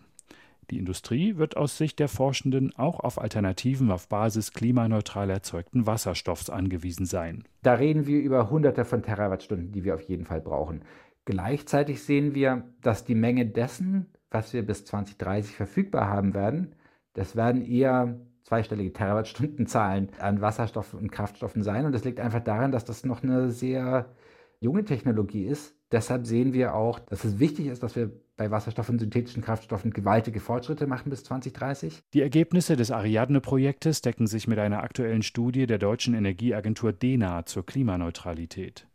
Die 0.72 0.79
Industrie 0.79 1.38
wird 1.38 1.57
aus 1.57 1.77
Sicht 1.77 2.00
der 2.00 2.07
Forschenden 2.07 2.75
auch 2.75 3.00
auf 3.00 3.22
Alternativen 3.22 3.91
auf 3.91 4.07
Basis 4.07 4.51
klimaneutral 4.51 5.29
erzeugten 5.29 5.86
Wasserstoffs 5.86 6.50
angewiesen 6.50 7.05
sein. 7.05 7.43
Da 7.62 7.74
reden 7.75 8.07
wir 8.07 8.19
über 8.19 8.50
Hunderte 8.50 8.86
von 8.86 9.03
Terawattstunden, 9.03 9.72
die 9.72 9.84
wir 9.84 9.95
auf 9.95 10.01
jeden 10.01 10.25
Fall 10.25 10.41
brauchen. 10.41 10.81
Gleichzeitig 11.25 12.03
sehen 12.03 12.36
wir, 12.36 12.63
dass 12.81 13.03
die 13.03 13.15
Menge 13.15 13.45
dessen, 13.45 14.07
was 14.29 14.53
wir 14.53 14.65
bis 14.65 14.86
2030 14.86 15.55
verfügbar 15.55 16.07
haben 16.07 16.34
werden, 16.34 16.75
das 17.13 17.36
werden 17.36 17.65
eher 17.65 18.19
zweistellige 18.43 18.93
Terawattstundenzahlen 18.93 20.10
an 20.19 20.41
Wasserstoff 20.41 20.93
und 20.93 21.12
Kraftstoffen 21.12 21.63
sein. 21.63 21.86
Und 21.86 21.93
das 21.93 22.03
liegt 22.03 22.19
einfach 22.19 22.43
daran, 22.43 22.72
dass 22.72 22.86
das 22.86 23.05
noch 23.05 23.24
eine 23.24 23.50
sehr 23.50 24.13
junge 24.60 24.86
Technologie 24.86 25.45
ist. 25.45 25.75
Deshalb 25.92 26.25
sehen 26.25 26.54
wir 26.54 26.74
auch, 26.74 27.00
dass 27.00 27.24
es 27.24 27.39
wichtig 27.39 27.68
ist, 27.68 27.84
dass 27.84 27.96
wir 27.96 28.12
bei 28.38 28.51
Wasserstoff 28.51 28.89
und 28.89 29.00
synthetischen 29.00 29.44
Kraftstoffen 29.44 29.92
gewaltige 29.92 30.39
Fortschritte 30.39 30.88
machen 30.88 31.10
bis 31.10 31.24
2030. 31.24 32.01
Die 32.13 32.22
Ergebnisse 32.22 32.75
des 32.75 32.92
Ariadne-Projektes 32.92 34.01
decken 34.01 34.27
sich 34.27 34.48
mit 34.48 34.60
einer 34.60 34.84
aktuellen 34.84 35.22
Studie 35.22 35.68
der 35.68 35.77
deutschen 35.77 36.13
Energieagentur 36.13 36.92
DENA 36.92 37.46
zur 37.46 37.65
Klimaneutralität. 37.65 38.88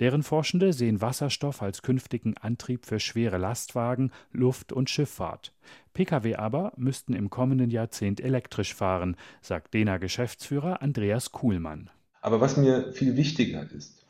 Deren 0.00 0.22
Forschende 0.22 0.72
sehen 0.72 1.00
Wasserstoff 1.00 1.60
als 1.60 1.82
künftigen 1.82 2.36
Antrieb 2.36 2.86
für 2.86 3.00
schwere 3.00 3.36
Lastwagen, 3.36 4.12
Luft- 4.30 4.72
und 4.72 4.88
Schifffahrt. 4.88 5.52
Pkw 5.92 6.36
aber 6.36 6.72
müssten 6.76 7.14
im 7.14 7.30
kommenden 7.30 7.70
Jahrzehnt 7.70 8.20
elektrisch 8.20 8.74
fahren, 8.74 9.16
sagt 9.42 9.74
DENA-Geschäftsführer 9.74 10.82
Andreas 10.82 11.32
Kuhlmann. 11.32 11.90
Aber 12.20 12.40
was 12.40 12.56
mir 12.56 12.92
viel 12.92 13.16
wichtiger 13.16 13.68
ist, 13.72 14.04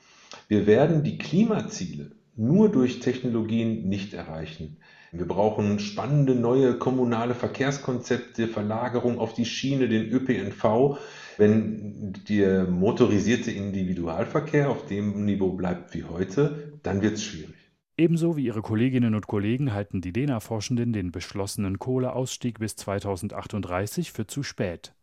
wir 0.46 0.66
werden 0.66 1.04
die 1.04 1.16
Klimaziele 1.16 2.17
nur 2.38 2.70
durch 2.70 3.00
Technologien 3.00 3.88
nicht 3.88 4.14
erreichen. 4.14 4.78
Wir 5.10 5.26
brauchen 5.26 5.78
spannende 5.78 6.34
neue 6.34 6.74
kommunale 6.74 7.34
Verkehrskonzepte, 7.34 8.46
Verlagerung 8.46 9.18
auf 9.18 9.34
die 9.34 9.46
Schiene, 9.46 9.88
den 9.88 10.10
ÖPNV. 10.10 10.98
Wenn 11.38 12.14
der 12.28 12.64
motorisierte 12.66 13.50
Individualverkehr 13.50 14.70
auf 14.70 14.86
dem 14.86 15.24
Niveau 15.24 15.52
bleibt 15.52 15.94
wie 15.94 16.04
heute, 16.04 16.78
dann 16.82 17.02
wird 17.02 17.14
es 17.14 17.24
schwierig. 17.24 17.54
Ebenso 17.96 18.36
wie 18.36 18.44
ihre 18.44 18.62
Kolleginnen 18.62 19.16
und 19.16 19.26
Kollegen 19.26 19.72
halten 19.72 20.00
die 20.00 20.12
DENA-Forschenden 20.12 20.92
den 20.92 21.10
beschlossenen 21.10 21.80
Kohleausstieg 21.80 22.60
bis 22.60 22.76
2038 22.76 24.12
für 24.12 24.26
zu 24.26 24.44
spät. 24.44 24.94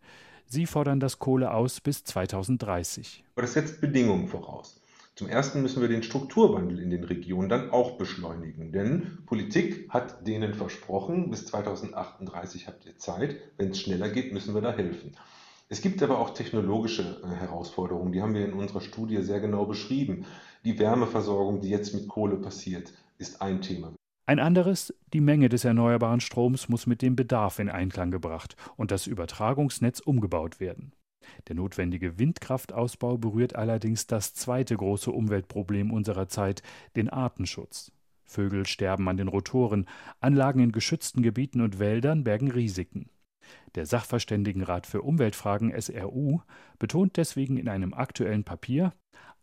Sie 0.45 0.65
fordern 0.65 0.99
das 0.99 1.19
Kohleaus 1.19 1.81
bis 1.81 2.03
2030. 2.05 3.25
Aber 3.35 3.41
das 3.41 3.53
setzt 3.53 3.81
Bedingungen 3.81 4.27
voraus. 4.27 4.79
Zum 5.15 5.29
Ersten 5.29 5.61
müssen 5.61 5.81
wir 5.81 5.87
den 5.87 6.03
Strukturwandel 6.03 6.77
in 6.77 6.89
den 6.89 7.05
Regionen 7.05 7.47
dann 7.47 7.69
auch 7.69 7.97
beschleunigen, 7.97 8.73
denn 8.73 9.19
Politik 9.25 9.89
hat 9.89 10.27
denen 10.27 10.53
versprochen, 10.53 11.29
bis 11.31 11.45
2038 11.45 12.67
habt 12.67 12.85
ihr 12.85 12.97
Zeit. 12.97 13.37
Wenn 13.55 13.69
es 13.69 13.79
schneller 13.79 14.09
geht, 14.09 14.33
müssen 14.33 14.53
wir 14.53 14.61
da 14.61 14.73
helfen. 14.73 15.15
Es 15.69 15.81
gibt 15.81 16.03
aber 16.03 16.19
auch 16.19 16.31
technologische 16.31 17.21
äh, 17.23 17.27
Herausforderungen, 17.27 18.11
die 18.11 18.21
haben 18.21 18.33
wir 18.33 18.43
in 18.43 18.53
unserer 18.53 18.81
Studie 18.81 19.21
sehr 19.21 19.39
genau 19.39 19.65
beschrieben. 19.65 20.25
Die 20.65 20.77
Wärmeversorgung, 20.79 21.61
die 21.61 21.69
jetzt 21.69 21.93
mit 21.93 22.09
Kohle 22.09 22.35
passiert, 22.35 22.91
ist 23.17 23.41
ein 23.41 23.61
Thema. 23.61 23.93
Ein 24.25 24.39
anderes, 24.39 24.93
die 25.13 25.21
Menge 25.21 25.47
des 25.47 25.63
erneuerbaren 25.63 26.19
Stroms 26.19 26.67
muss 26.67 26.87
mit 26.87 27.01
dem 27.01 27.15
Bedarf 27.15 27.59
in 27.59 27.69
Einklang 27.69 28.11
gebracht 28.11 28.57
und 28.75 28.91
das 28.91 29.07
Übertragungsnetz 29.07 30.01
umgebaut 30.01 30.59
werden. 30.59 30.91
Der 31.47 31.55
notwendige 31.55 32.19
Windkraftausbau 32.19 33.17
berührt 33.17 33.55
allerdings 33.55 34.07
das 34.07 34.33
zweite 34.33 34.75
große 34.75 35.11
Umweltproblem 35.11 35.91
unserer 35.91 36.27
Zeit, 36.27 36.63
den 36.95 37.09
Artenschutz. 37.09 37.91
Vögel 38.23 38.65
sterben 38.65 39.07
an 39.07 39.17
den 39.17 39.27
Rotoren, 39.27 39.87
Anlagen 40.19 40.59
in 40.59 40.71
geschützten 40.71 41.21
Gebieten 41.21 41.61
und 41.61 41.79
Wäldern 41.79 42.23
bergen 42.23 42.51
Risiken. 42.51 43.09
Der 43.75 43.85
Sachverständigenrat 43.85 44.87
für 44.87 45.01
Umweltfragen 45.01 45.73
SRU 45.79 46.39
betont 46.79 47.17
deswegen 47.17 47.57
in 47.57 47.69
einem 47.69 47.93
aktuellen 47.93 48.43
Papier, 48.43 48.93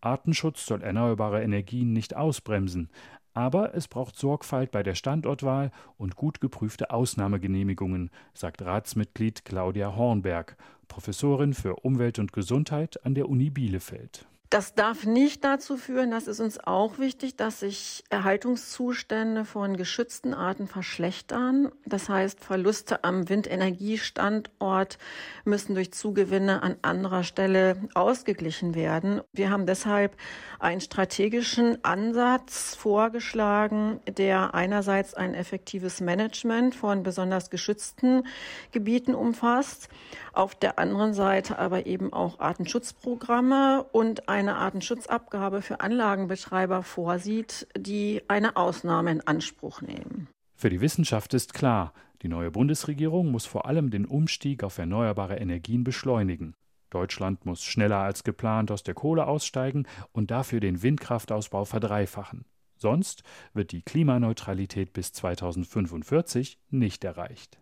Artenschutz 0.00 0.66
soll 0.66 0.82
erneuerbare 0.82 1.42
Energien 1.42 1.92
nicht 1.92 2.16
ausbremsen, 2.16 2.90
aber 3.34 3.74
es 3.74 3.88
braucht 3.88 4.16
Sorgfalt 4.16 4.70
bei 4.72 4.82
der 4.82 4.94
Standortwahl 4.94 5.70
und 5.96 6.16
gut 6.16 6.40
geprüfte 6.40 6.90
Ausnahmegenehmigungen, 6.90 8.10
sagt 8.34 8.62
Ratsmitglied 8.62 9.44
Claudia 9.44 9.96
Hornberg, 9.96 10.56
Professorin 10.92 11.54
für 11.54 11.76
Umwelt 11.76 12.18
und 12.18 12.34
Gesundheit 12.34 13.02
an 13.06 13.14
der 13.14 13.30
Uni 13.30 13.48
Bielefeld. 13.48 14.26
Das 14.52 14.74
darf 14.74 15.06
nicht 15.06 15.44
dazu 15.44 15.78
führen, 15.78 16.10
das 16.10 16.26
ist 16.26 16.38
uns 16.38 16.62
auch 16.62 16.98
wichtig, 16.98 17.36
dass 17.36 17.60
sich 17.60 18.04
Erhaltungszustände 18.10 19.46
von 19.46 19.78
geschützten 19.78 20.34
Arten 20.34 20.66
verschlechtern. 20.66 21.72
Das 21.86 22.10
heißt, 22.10 22.44
Verluste 22.44 23.02
am 23.02 23.30
Windenergiestandort 23.30 24.98
müssen 25.46 25.74
durch 25.74 25.94
Zugewinne 25.94 26.62
an 26.62 26.76
anderer 26.82 27.24
Stelle 27.24 27.78
ausgeglichen 27.94 28.74
werden. 28.74 29.22
Wir 29.32 29.48
haben 29.48 29.64
deshalb 29.64 30.18
einen 30.58 30.82
strategischen 30.82 31.82
Ansatz 31.82 32.74
vorgeschlagen, 32.74 34.00
der 34.06 34.54
einerseits 34.54 35.14
ein 35.14 35.32
effektives 35.32 36.02
Management 36.02 36.74
von 36.74 37.02
besonders 37.02 37.48
geschützten 37.48 38.24
Gebieten 38.70 39.14
umfasst, 39.14 39.88
auf 40.34 40.54
der 40.54 40.78
anderen 40.78 41.14
Seite 41.14 41.58
aber 41.58 41.86
eben 41.86 42.12
auch 42.12 42.38
Artenschutzprogramme 42.38 43.86
und 43.92 44.28
ein 44.28 44.41
eine 44.42 44.56
Artenschutzabgabe 44.56 45.62
für 45.62 45.80
Anlagenbetreiber 45.80 46.82
vorsieht, 46.82 47.68
die 47.76 48.22
eine 48.28 48.56
Ausnahme 48.56 49.12
in 49.12 49.20
Anspruch 49.20 49.82
nehmen. 49.82 50.28
Für 50.56 50.68
die 50.68 50.80
Wissenschaft 50.80 51.32
ist 51.34 51.54
klar, 51.54 51.92
die 52.22 52.28
neue 52.28 52.50
Bundesregierung 52.50 53.30
muss 53.30 53.46
vor 53.46 53.66
allem 53.66 53.90
den 53.90 54.04
Umstieg 54.04 54.64
auf 54.64 54.78
erneuerbare 54.78 55.36
Energien 55.36 55.84
beschleunigen. 55.84 56.54
Deutschland 56.90 57.46
muss 57.46 57.62
schneller 57.62 57.98
als 57.98 58.24
geplant 58.24 58.70
aus 58.70 58.82
der 58.82 58.94
Kohle 58.94 59.26
aussteigen 59.26 59.86
und 60.12 60.30
dafür 60.30 60.60
den 60.60 60.82
Windkraftausbau 60.82 61.64
verdreifachen. 61.64 62.44
Sonst 62.76 63.22
wird 63.54 63.70
die 63.70 63.82
Klimaneutralität 63.82 64.92
bis 64.92 65.12
2045 65.12 66.58
nicht 66.70 67.04
erreicht. 67.04 67.61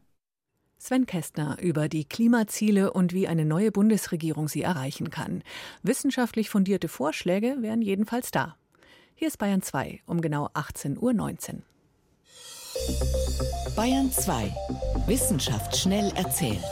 Sven 0.82 1.04
Kästner 1.04 1.58
über 1.60 1.90
die 1.90 2.06
Klimaziele 2.06 2.94
und 2.94 3.12
wie 3.12 3.28
eine 3.28 3.44
neue 3.44 3.70
Bundesregierung 3.70 4.49
sie 4.49 4.62
erreichen 4.62 5.10
kann. 5.10 5.42
Wissenschaftlich 5.82 6.49
fundierte 6.49 6.88
Vorschläge 6.88 7.56
wären 7.60 7.82
jedenfalls 7.82 8.30
da. 8.30 8.56
Hier 9.14 9.28
ist 9.28 9.37
Bayern 9.37 9.60
2 9.60 10.00
um 10.06 10.22
genau 10.22 10.46
18.19 10.54 10.96
Uhr. 10.99 11.62
Bayern 13.76 14.10
2. 14.10 14.54
Wissenschaft 15.06 15.76
schnell 15.76 16.12
erzählt. 16.16 16.64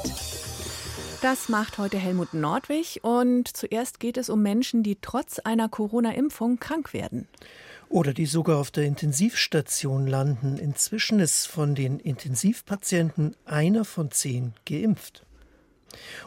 Das 1.20 1.50
macht 1.50 1.76
heute 1.76 1.98
Helmut 1.98 2.32
Nordwig 2.32 3.00
und 3.02 3.54
zuerst 3.54 4.00
geht 4.00 4.16
es 4.16 4.30
um 4.30 4.40
Menschen, 4.40 4.82
die 4.82 4.96
trotz 5.02 5.38
einer 5.38 5.68
Corona-Impfung 5.68 6.58
krank 6.58 6.94
werden 6.94 7.28
oder 7.88 8.12
die 8.12 8.26
sogar 8.26 8.58
auf 8.58 8.70
der 8.70 8.84
Intensivstation 8.84 10.06
landen. 10.06 10.58
Inzwischen 10.58 11.20
ist 11.20 11.46
von 11.46 11.74
den 11.74 11.98
Intensivpatienten 12.00 13.36
einer 13.44 13.84
von 13.84 14.10
zehn 14.10 14.54
geimpft. 14.66 15.24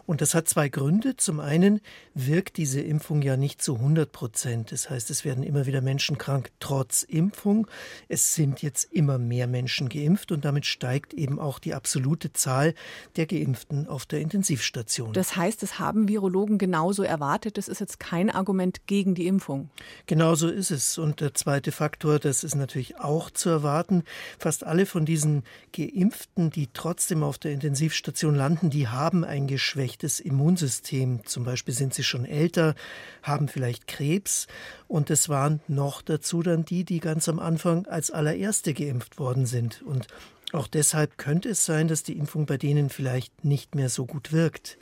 Und 0.06 0.22
das 0.22 0.34
hat 0.34 0.48
zwei 0.48 0.70
Gründe. 0.70 1.16
Zum 1.18 1.40
einen 1.40 1.82
wirkt 2.14 2.58
diese 2.58 2.82
Impfung 2.82 3.22
ja 3.22 3.38
nicht 3.38 3.62
zu 3.62 3.76
100 3.76 4.12
Prozent. 4.12 4.72
Das 4.72 4.90
heißt, 4.90 5.10
es 5.10 5.26
werden 5.26 5.44
immer 5.44 5.66
wieder 5.66 5.82
Menschen 5.82 6.18
krank 6.18 6.52
trotz 6.60 7.04
Impfung. 7.04 7.68
Es 8.08 8.36
sind 8.36 8.62
jetzt 8.62 8.92
immer 8.92 9.18
mehr 9.18 9.48
Menschen 9.48 9.90
geimpft 9.90 10.32
und 10.32 10.46
damit 10.46 10.66
steigt 10.66 11.14
eben 11.14 11.40
auch 11.40 11.60
die 11.60 11.74
absolute 11.74 12.34
Zahl 12.34 12.74
der 13.16 13.26
Geimpften 13.26 13.88
auf 13.88 14.06
der 14.06 14.22
Intensivstation. 14.22 15.14
Das 15.14 15.36
heißt, 15.36 15.62
das 15.64 15.80
haben 15.80 16.08
Virologen 16.08 16.58
genauso 16.58 17.04
erwartet. 17.04 17.58
Das 17.58 17.68
ist 17.68 17.80
jetzt 17.80 18.00
kein 18.00 18.30
Argument 18.30 18.88
gegen 18.88 19.16
die 19.16 19.28
Impfung. 19.28 19.70
Genauso 20.06 20.50
ist 20.50 20.72
es. 20.72 20.98
Und 20.98 21.22
der 21.22 21.34
zweite 21.34 21.72
Faktor, 21.72 22.20
das 22.20 22.44
ist 22.44 22.56
natürlich 22.56 23.00
auch 23.00 23.30
zu 23.30 23.50
erwarten. 23.50 24.04
Fast 24.40 24.66
alle 24.66 24.86
von 24.86 25.06
diesen 25.06 25.44
Geimpften, 25.74 26.50
die 26.50 26.70
trotzdem 26.74 27.24
auf 27.24 27.38
der 27.38 27.52
Intensivstation 27.52 28.36
landen, 28.36 28.70
die 28.70 28.88
haben 28.88 29.24
ein 29.24 29.48
geschwächtes 29.52 30.20
Immunsystem. 30.20 31.26
Zum 31.26 31.44
Beispiel 31.44 31.74
sind 31.74 31.94
sie 31.94 32.04
schon 32.04 32.26
älter, 32.26 32.76
haben 33.22 33.48
vielleicht 33.48 33.88
Krebs. 33.88 34.48
Und 34.88 35.10
es 35.10 35.30
waren 35.30 35.62
noch 35.68 36.02
dazu 36.02 36.42
dann 36.42 36.66
die, 36.66 36.84
die 36.84 37.00
ganz 37.00 37.30
am 37.30 37.40
Anfang 37.40 37.86
als 37.86 38.12
allererste 38.12 38.74
geimpft 38.74 39.20
worden 39.20 39.46
sind. 39.46 39.82
Und 39.82 40.08
auch 40.54 40.68
deshalb 40.68 41.18
könnte 41.18 41.50
es 41.50 41.66
sein, 41.66 41.88
dass 41.88 42.04
die 42.04 42.18
Impfung 42.18 42.46
bei 42.46 42.58
denen 42.58 42.90
vielleicht 42.90 43.46
nicht 43.46 43.76
mehr 43.76 43.90
so 43.90 44.06
gut 44.06 44.32
wirkt. 44.32 44.78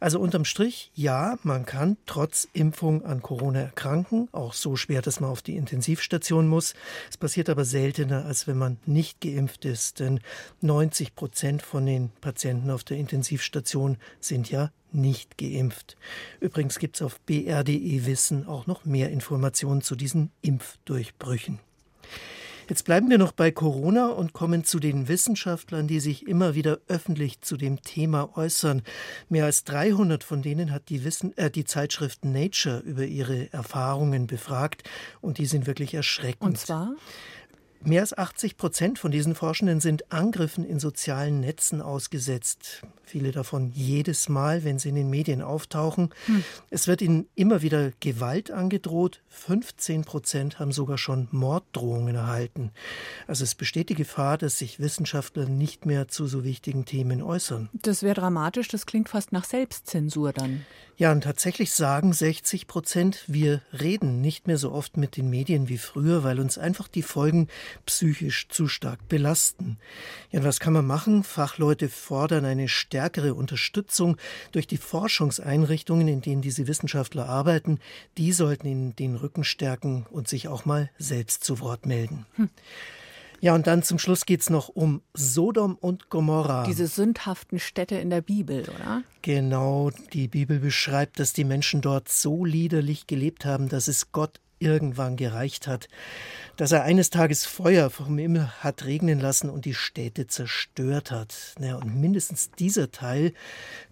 Also 0.00 0.18
unterm 0.18 0.44
Strich, 0.44 0.90
ja, 0.94 1.38
man 1.42 1.64
kann 1.64 1.96
trotz 2.06 2.48
Impfung 2.52 3.04
an 3.04 3.22
Corona 3.22 3.60
erkranken, 3.60 4.28
auch 4.32 4.52
so 4.52 4.74
schwer, 4.74 5.02
dass 5.02 5.20
man 5.20 5.30
auf 5.30 5.42
die 5.42 5.56
Intensivstation 5.56 6.48
muss. 6.48 6.74
Es 7.08 7.16
passiert 7.16 7.48
aber 7.48 7.64
seltener, 7.64 8.24
als 8.24 8.46
wenn 8.46 8.58
man 8.58 8.78
nicht 8.86 9.20
geimpft 9.20 9.64
ist, 9.64 10.00
denn 10.00 10.20
90 10.60 11.14
Prozent 11.14 11.62
von 11.62 11.86
den 11.86 12.10
Patienten 12.20 12.70
auf 12.70 12.82
der 12.82 12.96
Intensivstation 12.96 13.96
sind 14.18 14.50
ja 14.50 14.72
nicht 14.90 15.38
geimpft. 15.38 15.96
Übrigens 16.40 16.78
gibt 16.78 16.96
es 16.96 17.02
auf 17.02 17.20
br.de 17.20 18.06
Wissen 18.06 18.46
auch 18.46 18.66
noch 18.66 18.84
mehr 18.84 19.10
Informationen 19.10 19.82
zu 19.82 19.94
diesen 19.94 20.30
Impfdurchbrüchen. 20.42 21.60
Jetzt 22.68 22.84
bleiben 22.84 23.10
wir 23.10 23.18
noch 23.18 23.32
bei 23.32 23.50
Corona 23.50 24.08
und 24.08 24.32
kommen 24.32 24.64
zu 24.64 24.78
den 24.78 25.08
Wissenschaftlern, 25.08 25.88
die 25.88 26.00
sich 26.00 26.26
immer 26.26 26.54
wieder 26.54 26.78
öffentlich 26.88 27.40
zu 27.40 27.56
dem 27.56 27.82
Thema 27.82 28.36
äußern. 28.36 28.82
Mehr 29.28 29.44
als 29.44 29.64
300 29.64 30.24
von 30.24 30.42
denen 30.42 30.72
hat 30.72 30.88
die, 30.88 31.04
Wissen, 31.04 31.36
äh, 31.36 31.50
die 31.50 31.64
Zeitschrift 31.64 32.24
Nature 32.24 32.78
über 32.80 33.04
ihre 33.04 33.52
Erfahrungen 33.52 34.26
befragt 34.26 34.88
und 35.20 35.38
die 35.38 35.46
sind 35.46 35.66
wirklich 35.66 35.94
erschreckend. 35.94 36.42
Und 36.42 36.58
zwar? 36.58 36.92
Mehr 37.84 38.02
als 38.02 38.16
80 38.16 38.56
Prozent 38.56 38.98
von 38.98 39.10
diesen 39.10 39.34
Forschenden 39.34 39.80
sind 39.80 40.12
Angriffen 40.12 40.64
in 40.64 40.78
sozialen 40.78 41.40
Netzen 41.40 41.80
ausgesetzt. 41.80 42.82
Viele 43.04 43.32
davon 43.32 43.72
jedes 43.74 44.28
Mal, 44.28 44.64
wenn 44.64 44.78
sie 44.78 44.88
in 44.88 44.94
den 44.94 45.10
Medien 45.10 45.42
auftauchen. 45.42 46.10
Hm. 46.26 46.44
Es 46.70 46.86
wird 46.86 47.02
ihnen 47.02 47.26
immer 47.34 47.60
wieder 47.60 47.90
Gewalt 48.00 48.50
angedroht. 48.50 49.20
15 49.28 50.04
Prozent 50.04 50.58
haben 50.58 50.72
sogar 50.72 50.96
schon 50.96 51.28
Morddrohungen 51.30 52.14
erhalten. 52.14 52.70
Also 53.26 53.44
es 53.44 53.54
besteht 53.54 53.88
die 53.90 53.94
Gefahr, 53.94 54.38
dass 54.38 54.58
sich 54.58 54.80
Wissenschaftler 54.80 55.46
nicht 55.46 55.84
mehr 55.84 56.08
zu 56.08 56.26
so 56.26 56.44
wichtigen 56.44 56.84
Themen 56.84 57.20
äußern. 57.20 57.68
Das 57.74 58.02
wäre 58.02 58.14
dramatisch. 58.14 58.68
Das 58.68 58.86
klingt 58.86 59.08
fast 59.08 59.32
nach 59.32 59.44
Selbstzensur 59.44 60.32
dann. 60.32 60.64
Ja, 60.96 61.10
und 61.10 61.22
tatsächlich 61.22 61.72
sagen 61.72 62.12
60 62.12 62.66
Prozent, 62.66 63.24
wir 63.26 63.60
reden 63.72 64.20
nicht 64.20 64.46
mehr 64.46 64.58
so 64.58 64.72
oft 64.72 64.96
mit 64.96 65.16
den 65.16 65.28
Medien 65.30 65.68
wie 65.68 65.78
früher, 65.78 66.22
weil 66.22 66.38
uns 66.38 66.58
einfach 66.58 66.86
die 66.86 67.02
Folgen 67.02 67.48
psychisch 67.86 68.48
zu 68.48 68.68
stark 68.68 69.08
belasten. 69.08 69.78
Ja, 70.30 70.40
und 70.40 70.46
was 70.46 70.60
kann 70.60 70.72
man 70.72 70.86
machen? 70.86 71.24
Fachleute 71.24 71.88
fordern 71.88 72.44
eine 72.44 72.68
stärkere 72.68 73.34
Unterstützung 73.34 74.16
durch 74.52 74.66
die 74.66 74.76
Forschungseinrichtungen, 74.76 76.08
in 76.08 76.20
denen 76.20 76.42
diese 76.42 76.66
Wissenschaftler 76.66 77.28
arbeiten. 77.28 77.78
Die 78.18 78.32
sollten 78.32 78.66
ihnen 78.66 78.96
den 78.96 79.16
Rücken 79.16 79.44
stärken 79.44 80.06
und 80.10 80.28
sich 80.28 80.48
auch 80.48 80.64
mal 80.64 80.90
selbst 80.98 81.44
zu 81.44 81.60
Wort 81.60 81.86
melden. 81.86 82.26
Hm. 82.34 82.50
Ja, 83.42 83.56
und 83.56 83.66
dann 83.66 83.82
zum 83.82 83.98
Schluss 83.98 84.24
geht 84.24 84.40
es 84.40 84.50
noch 84.50 84.68
um 84.68 85.02
Sodom 85.14 85.74
und 85.74 86.10
Gomorra. 86.10 86.62
Diese 86.62 86.86
sündhaften 86.86 87.58
Städte 87.58 87.96
in 87.96 88.08
der 88.08 88.20
Bibel, 88.20 88.62
oder? 88.62 89.02
Genau, 89.22 89.90
die 90.12 90.28
Bibel 90.28 90.60
beschreibt, 90.60 91.18
dass 91.18 91.32
die 91.32 91.42
Menschen 91.42 91.80
dort 91.80 92.08
so 92.08 92.44
liederlich 92.44 93.08
gelebt 93.08 93.44
haben, 93.44 93.68
dass 93.68 93.88
es 93.88 94.12
Gott 94.12 94.38
irgendwann 94.62 95.16
gereicht 95.16 95.66
hat, 95.66 95.88
dass 96.56 96.72
er 96.72 96.82
eines 96.82 97.10
Tages 97.10 97.44
Feuer 97.44 97.90
vom 97.90 98.18
Himmel 98.18 98.48
hat 98.60 98.84
regnen 98.84 99.20
lassen 99.20 99.50
und 99.50 99.64
die 99.64 99.74
Städte 99.74 100.26
zerstört 100.26 101.10
hat. 101.10 101.34
Ja, 101.60 101.76
und 101.76 102.00
mindestens 102.00 102.50
dieser 102.50 102.90
Teil 102.90 103.32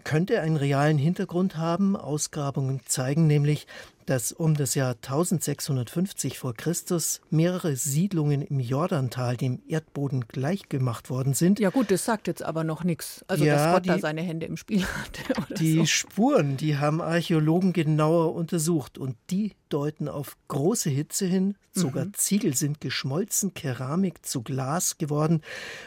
könnte 0.01 0.41
einen 0.41 0.57
realen 0.57 0.99
Hintergrund 0.99 1.57
haben. 1.57 1.97
Ausgrabungen 1.97 2.81
zeigen 2.87 3.27
nämlich, 3.27 3.67
dass 4.11 4.33
um 4.33 4.55
das 4.55 4.75
Jahr 4.75 4.95
1650 4.95 6.37
vor 6.37 6.53
Christus 6.53 7.21
mehrere 7.31 7.77
Siedlungen 7.77 8.43
im 8.43 8.59
Jordantal 8.59 9.37
dem 9.37 9.63
Erdboden 9.69 10.27
gleichgemacht 10.27 11.11
worden 11.11 11.33
sind. 11.33 11.61
Ja 11.61 11.71
gut, 11.71 11.93
das 11.93 12.05
sagt 12.05 12.27
jetzt 12.27 12.43
aber 12.43 12.65
noch 12.65 12.83
nichts. 12.83 13.25
Also 13.29 13.45
ja, 13.45 13.55
dass 13.55 13.75
Gott 13.75 13.85
die, 13.85 13.89
da 13.91 13.99
seine 14.01 14.23
Hände 14.23 14.47
im 14.47 14.57
Spiel 14.57 14.85
hatte. 15.39 15.55
die 15.55 15.77
so. 15.77 15.87
Spuren, 15.87 16.57
die 16.57 16.77
haben 16.77 17.01
Archäologen 17.01 17.73
genauer 17.73 18.35
untersucht 18.35 18.99
und 18.99 19.17
die 19.31 19.55
deuten 19.69 20.09
auf 20.09 20.37
große 20.49 20.91
Hitze 20.91 21.27
hin. 21.27 21.57
Sogar 21.73 22.07
mhm. 22.07 22.15
Ziegel 22.15 22.57
sind 22.57 22.81
geschmolzen, 22.81 23.55
Keramik 23.55 24.27
zu 24.27 24.43
Glas 24.43 24.99
geworden. 24.99 25.41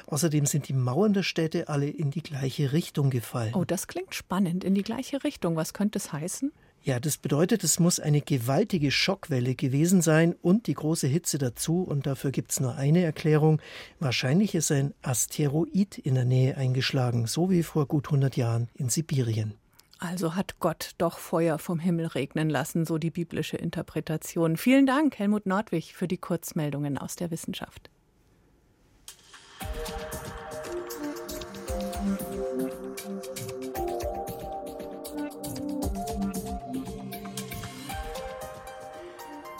Außerdem 0.07 0.45
sind 0.45 0.69
die 0.69 0.73
Mauern 0.73 1.11
der 1.11 1.23
Städte 1.23 1.67
alle 1.67 1.89
in 1.89 2.09
die 2.09 2.23
gleiche 2.23 2.71
Richtung 2.71 3.09
gefallen. 3.09 3.53
Oh, 3.53 3.65
das 3.65 3.87
klingt 3.87 4.02
spannend. 4.09 4.63
In 4.63 4.75
die 4.75 4.83
gleiche 4.83 5.23
Richtung. 5.23 5.55
Was 5.55 5.73
könnte 5.73 5.97
es 5.97 6.11
heißen? 6.11 6.51
Ja, 6.85 6.99
das 6.99 7.17
bedeutet, 7.17 7.63
es 7.63 7.79
muss 7.79 8.01
eine 8.01 8.19
gewaltige 8.19 8.91
Schockwelle 8.91 9.55
gewesen 9.55 10.01
sein 10.01 10.35
und 10.41 10.67
die 10.67 10.73
große 10.73 11.07
Hitze 11.07 11.37
dazu. 11.37 11.81
Und 11.81 12.05
dafür 12.05 12.31
gibt 12.31 12.51
es 12.51 12.59
nur 12.59 12.75
eine 12.75 13.01
Erklärung. 13.03 13.61
Wahrscheinlich 13.99 14.53
ist 14.53 14.69
ein 14.69 14.93
Asteroid 15.01 15.97
in 15.97 16.15
der 16.15 16.25
Nähe 16.25 16.57
eingeschlagen, 16.57 17.25
so 17.25 17.49
wie 17.49 17.63
vor 17.63 17.87
gut 17.87 18.07
100 18.07 18.35
Jahren 18.35 18.67
in 18.73 18.89
Sibirien. 18.89 19.53
Also 19.99 20.35
hat 20.35 20.59
Gott 20.59 20.91
doch 20.97 21.19
Feuer 21.19 21.57
vom 21.57 21.79
Himmel 21.79 22.07
regnen 22.07 22.49
lassen, 22.49 22.85
so 22.85 22.97
die 22.97 23.11
biblische 23.11 23.55
Interpretation. 23.55 24.57
Vielen 24.57 24.85
Dank, 24.85 25.17
Helmut 25.17 25.45
Nordwig, 25.45 25.95
für 25.95 26.09
die 26.09 26.17
Kurzmeldungen 26.17 26.97
aus 26.97 27.15
der 27.15 27.31
Wissenschaft. 27.31 27.89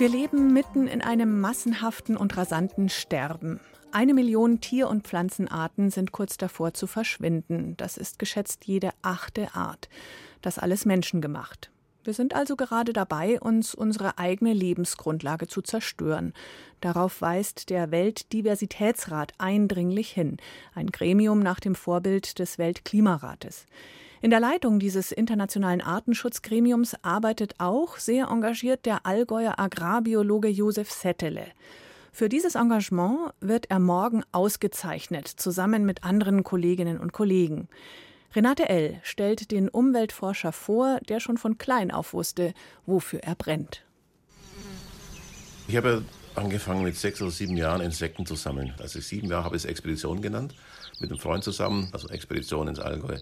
Wir 0.03 0.09
leben 0.09 0.51
mitten 0.51 0.87
in 0.87 1.01
einem 1.01 1.39
massenhaften 1.39 2.17
und 2.17 2.35
rasanten 2.35 2.89
Sterben. 2.89 3.61
Eine 3.93 4.13
Million 4.13 4.59
Tier- 4.59 4.89
und 4.89 5.07
Pflanzenarten 5.07 5.91
sind 5.91 6.11
kurz 6.11 6.35
davor 6.35 6.73
zu 6.73 6.87
verschwinden. 6.87 7.77
Das 7.77 7.95
ist 7.95 8.19
geschätzt 8.19 8.65
jede 8.65 8.89
achte 9.01 9.55
Art. 9.55 9.87
Das 10.41 10.59
alles 10.59 10.83
menschengemacht. 10.83 11.71
Wir 12.03 12.13
sind 12.13 12.35
also 12.35 12.57
gerade 12.57 12.91
dabei, 12.91 13.39
uns 13.39 13.73
unsere 13.73 14.17
eigene 14.17 14.51
Lebensgrundlage 14.51 15.47
zu 15.47 15.61
zerstören. 15.61 16.33
Darauf 16.81 17.21
weist 17.21 17.69
der 17.69 17.91
Weltdiversitätsrat 17.91 19.31
eindringlich 19.37 20.11
hin, 20.11 20.35
ein 20.75 20.87
Gremium 20.87 21.39
nach 21.39 21.61
dem 21.61 21.75
Vorbild 21.75 22.39
des 22.39 22.57
Weltklimarates. 22.57 23.67
In 24.23 24.29
der 24.29 24.39
Leitung 24.39 24.79
dieses 24.79 25.11
internationalen 25.11 25.81
Artenschutzgremiums 25.81 26.95
arbeitet 27.01 27.55
auch 27.57 27.97
sehr 27.97 28.27
engagiert 28.27 28.85
der 28.85 29.05
Allgäuer 29.05 29.59
Agrarbiologe 29.59 30.47
Josef 30.47 30.89
Settele. 30.89 31.47
Für 32.13 32.29
dieses 32.29 32.55
Engagement 32.55 33.33
wird 33.41 33.69
er 33.69 33.79
morgen 33.79 34.23
ausgezeichnet, 34.31 35.27
zusammen 35.27 35.83
mit 35.83 36.05
anderen 36.05 36.45
Kolleginnen 36.45 37.01
und 37.01 37.11
Kollegen. 37.11 37.67
Renate 38.33 38.69
L. 38.69 39.01
stellt 39.03 39.51
den 39.51 39.67
Umweltforscher 39.67 40.53
vor, 40.53 41.01
der 41.09 41.19
schon 41.19 41.37
von 41.37 41.57
klein 41.57 41.91
auf 41.91 42.13
wusste, 42.13 42.53
wofür 42.85 43.19
er 43.23 43.35
brennt. 43.35 43.83
Ich 45.67 45.75
habe 45.75 46.01
angefangen 46.35 46.83
mit 46.83 46.95
sechs 46.95 47.21
oder 47.21 47.29
sieben 47.31 47.57
Jahren 47.57 47.81
Insekten 47.81 48.25
zu 48.25 48.35
sammeln. 48.35 48.73
Als 48.79 48.95
ich 48.95 49.05
sieben 49.05 49.27
Jahre 49.27 49.43
habe 49.43 49.57
ich 49.57 49.65
es 49.65 49.69
Expedition 49.69 50.21
genannt, 50.21 50.55
mit 51.01 51.11
einem 51.11 51.19
Freund 51.19 51.43
zusammen, 51.43 51.89
also 51.91 52.07
Expedition 52.07 52.69
ins 52.69 52.79
Allgäu. 52.79 53.17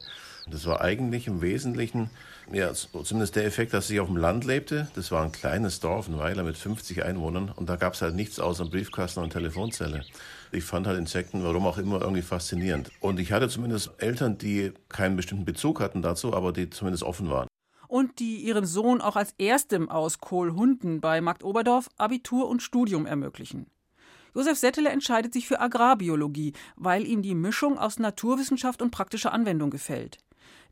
Das 0.52 0.66
war 0.66 0.82
eigentlich 0.82 1.28
im 1.28 1.42
Wesentlichen, 1.42 2.10
ja, 2.52 2.74
zumindest 2.74 3.36
der 3.36 3.46
Effekt, 3.46 3.74
dass 3.74 3.90
ich 3.90 4.00
auf 4.00 4.08
dem 4.08 4.18
Land 4.18 4.44
lebte. 4.44 4.88
Das 4.96 5.12
war 5.12 5.24
ein 5.24 5.32
kleines 5.32 5.80
Dorf, 5.80 6.08
ein 6.08 6.20
Weiler 6.20 6.44
mit 6.44 6.58
50 6.58 7.04
Einwohnern 7.04 7.52
und 7.56 7.70
da 7.70 7.78
gab 7.78 7.94
es 7.94 8.02
halt 8.02 8.16
nichts 8.16 8.40
außer 8.40 8.66
Briefkasten 8.66 9.22
und 9.22 9.32
Telefonzelle. 9.32 10.04
Ich 10.52 10.64
fand 10.64 10.86
halt 10.86 11.00
Insekten, 11.00 11.44
warum 11.44 11.66
auch 11.66 11.78
immer, 11.78 12.02
irgendwie 12.02 12.22
faszinierend. 12.22 12.92
Und 13.00 13.20
ich 13.20 13.32
hatte 13.32 13.48
zumindest 13.48 13.92
Eltern, 13.98 14.38
die 14.38 14.74
keinen 14.90 15.16
bestimmten 15.16 15.46
Bezug 15.46 15.80
hatten 15.80 16.02
dazu, 16.02 16.34
aber 16.34 16.52
die 16.52 16.70
zumindest 16.70 17.04
offen 17.04 17.30
waren. 17.30 17.48
Und 17.88 18.20
die 18.20 18.38
ihrem 18.38 18.66
Sohn 18.66 19.02
auch 19.02 19.16
als 19.16 19.34
erstem 19.38 19.90
aus 19.90 20.20
Kohlhunden 20.20 21.02
bei 21.02 21.22
Markt 21.22 21.44
Oberdorf 21.44 21.90
Abitur 21.98 22.48
und 22.48 22.62
Studium 22.62 23.06
ermöglichen. 23.06 23.68
Josef 24.34 24.58
Settele 24.58 24.90
entscheidet 24.90 25.34
sich 25.34 25.48
für 25.48 25.60
Agrarbiologie, 25.60 26.54
weil 26.78 27.06
ihm 27.06 27.22
die 27.22 27.36
Mischung 27.36 27.78
aus 27.78 28.00
Naturwissenschaft 28.00 28.82
und 28.82 28.92
praktischer 28.92 29.34
Anwendung 29.34 29.70
gefällt. 29.70 30.20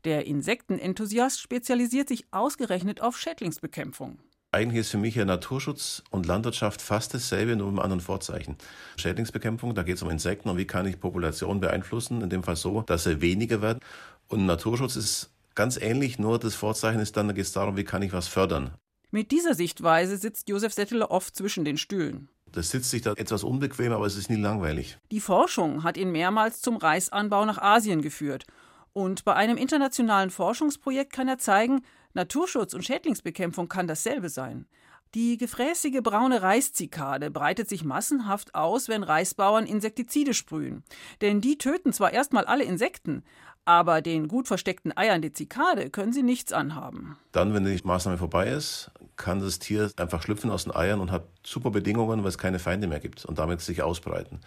Der 0.04 0.26
Insektenenthusiast 0.26 1.40
spezialisiert 1.40 2.08
sich 2.08 2.24
ausgerechnet 2.30 3.02
auf 3.02 3.18
Schädlingsbekämpfung. 3.18 4.18
Eigentlich 4.52 4.80
ist 4.80 4.90
für 4.90 4.98
mich 4.98 5.14
ja 5.14 5.24
Naturschutz 5.24 6.02
und 6.10 6.26
Landwirtschaft 6.26 6.80
fast 6.82 7.14
dasselbe, 7.14 7.54
nur 7.54 7.66
mit 7.66 7.78
einem 7.78 7.84
anderen 7.84 8.00
Vorzeichen. 8.00 8.56
Schädlingsbekämpfung, 8.96 9.74
da 9.74 9.82
geht 9.82 9.96
es 9.96 10.02
um 10.02 10.10
Insekten 10.10 10.48
und 10.48 10.56
wie 10.56 10.66
kann 10.66 10.86
ich 10.86 10.98
Populationen 10.98 11.60
beeinflussen, 11.60 12.22
in 12.22 12.30
dem 12.30 12.42
Fall 12.42 12.56
so, 12.56 12.82
dass 12.82 13.04
sie 13.04 13.20
weniger 13.20 13.62
werden. 13.62 13.80
Und 14.26 14.46
Naturschutz 14.46 14.96
ist 14.96 15.30
ganz 15.54 15.76
ähnlich, 15.76 16.18
nur 16.18 16.38
das 16.38 16.54
Vorzeichen 16.54 17.00
ist 17.00 17.16
dann, 17.16 17.28
da 17.28 17.34
geht 17.34 17.44
es 17.44 17.52
darum, 17.52 17.76
wie 17.76 17.84
kann 17.84 18.02
ich 18.02 18.12
was 18.12 18.26
fördern. 18.26 18.72
Mit 19.12 19.30
dieser 19.30 19.54
Sichtweise 19.54 20.16
sitzt 20.16 20.48
Josef 20.48 20.72
Settele 20.72 21.10
oft 21.10 21.36
zwischen 21.36 21.64
den 21.64 21.76
Stühlen. 21.76 22.28
Das 22.52 22.70
sitzt 22.70 22.90
sich 22.90 23.02
da 23.02 23.12
etwas 23.12 23.44
unbequem, 23.44 23.92
aber 23.92 24.06
es 24.06 24.16
ist 24.16 24.30
nie 24.30 24.40
langweilig. 24.40 24.98
Die 25.12 25.20
Forschung 25.20 25.84
hat 25.84 25.96
ihn 25.96 26.10
mehrmals 26.10 26.60
zum 26.60 26.76
Reisanbau 26.76 27.44
nach 27.44 27.58
Asien 27.58 28.02
geführt. 28.02 28.46
Und 28.92 29.24
bei 29.24 29.34
einem 29.34 29.56
internationalen 29.56 30.30
Forschungsprojekt 30.30 31.12
kann 31.12 31.28
er 31.28 31.38
zeigen, 31.38 31.82
Naturschutz 32.12 32.74
und 32.74 32.84
Schädlingsbekämpfung 32.84 33.68
kann 33.68 33.86
dasselbe 33.86 34.28
sein. 34.28 34.66
Die 35.14 35.36
gefräßige 35.36 36.02
braune 36.02 36.42
Reiszikade 36.42 37.32
breitet 37.32 37.68
sich 37.68 37.82
massenhaft 37.82 38.54
aus, 38.54 38.88
wenn 38.88 39.02
Reisbauern 39.02 39.66
Insektizide 39.66 40.34
sprühen. 40.34 40.84
Denn 41.20 41.40
die 41.40 41.58
töten 41.58 41.92
zwar 41.92 42.12
erstmal 42.12 42.44
alle 42.44 42.62
Insekten, 42.62 43.24
aber 43.64 44.02
den 44.02 44.28
gut 44.28 44.46
versteckten 44.46 44.96
Eiern 44.96 45.20
der 45.20 45.34
Zikade 45.34 45.90
können 45.90 46.12
sie 46.12 46.22
nichts 46.22 46.52
anhaben. 46.52 47.16
Dann, 47.32 47.54
wenn 47.54 47.64
die 47.64 47.80
Maßnahme 47.82 48.18
vorbei 48.18 48.48
ist, 48.48 48.92
kann 49.16 49.40
das 49.40 49.58
Tier 49.58 49.90
einfach 49.96 50.22
schlüpfen 50.22 50.50
aus 50.50 50.64
den 50.64 50.74
Eiern 50.74 51.00
und 51.00 51.10
hat 51.10 51.24
super 51.44 51.70
Bedingungen, 51.70 52.22
weil 52.22 52.28
es 52.28 52.38
keine 52.38 52.58
Feinde 52.58 52.86
mehr 52.86 53.00
gibt 53.00 53.24
und 53.24 53.38
damit 53.38 53.60
sich 53.60 53.82
ausbreiten. 53.82 54.40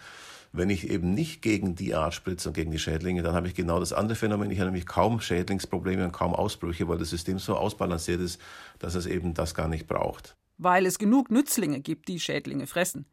Wenn 0.56 0.70
ich 0.70 0.88
eben 0.88 1.14
nicht 1.14 1.42
gegen 1.42 1.74
die 1.74 1.96
Art 1.96 2.14
spritze 2.14 2.48
und 2.48 2.54
gegen 2.54 2.70
die 2.70 2.78
Schädlinge, 2.78 3.24
dann 3.24 3.34
habe 3.34 3.48
ich 3.48 3.54
genau 3.54 3.80
das 3.80 3.92
andere 3.92 4.14
Phänomen. 4.14 4.52
Ich 4.52 4.60
habe 4.60 4.70
nämlich 4.70 4.86
kaum 4.86 5.20
Schädlingsprobleme 5.20 6.04
und 6.04 6.12
kaum 6.12 6.32
Ausbrüche, 6.32 6.86
weil 6.86 6.96
das 6.96 7.10
System 7.10 7.40
so 7.40 7.56
ausbalanciert 7.56 8.20
ist, 8.20 8.40
dass 8.78 8.94
es 8.94 9.06
eben 9.06 9.34
das 9.34 9.56
gar 9.56 9.66
nicht 9.66 9.88
braucht. 9.88 10.36
Weil 10.56 10.86
es 10.86 11.00
genug 11.00 11.32
Nützlinge 11.32 11.80
gibt, 11.80 12.06
die 12.06 12.20
Schädlinge 12.20 12.68
fressen. 12.68 13.04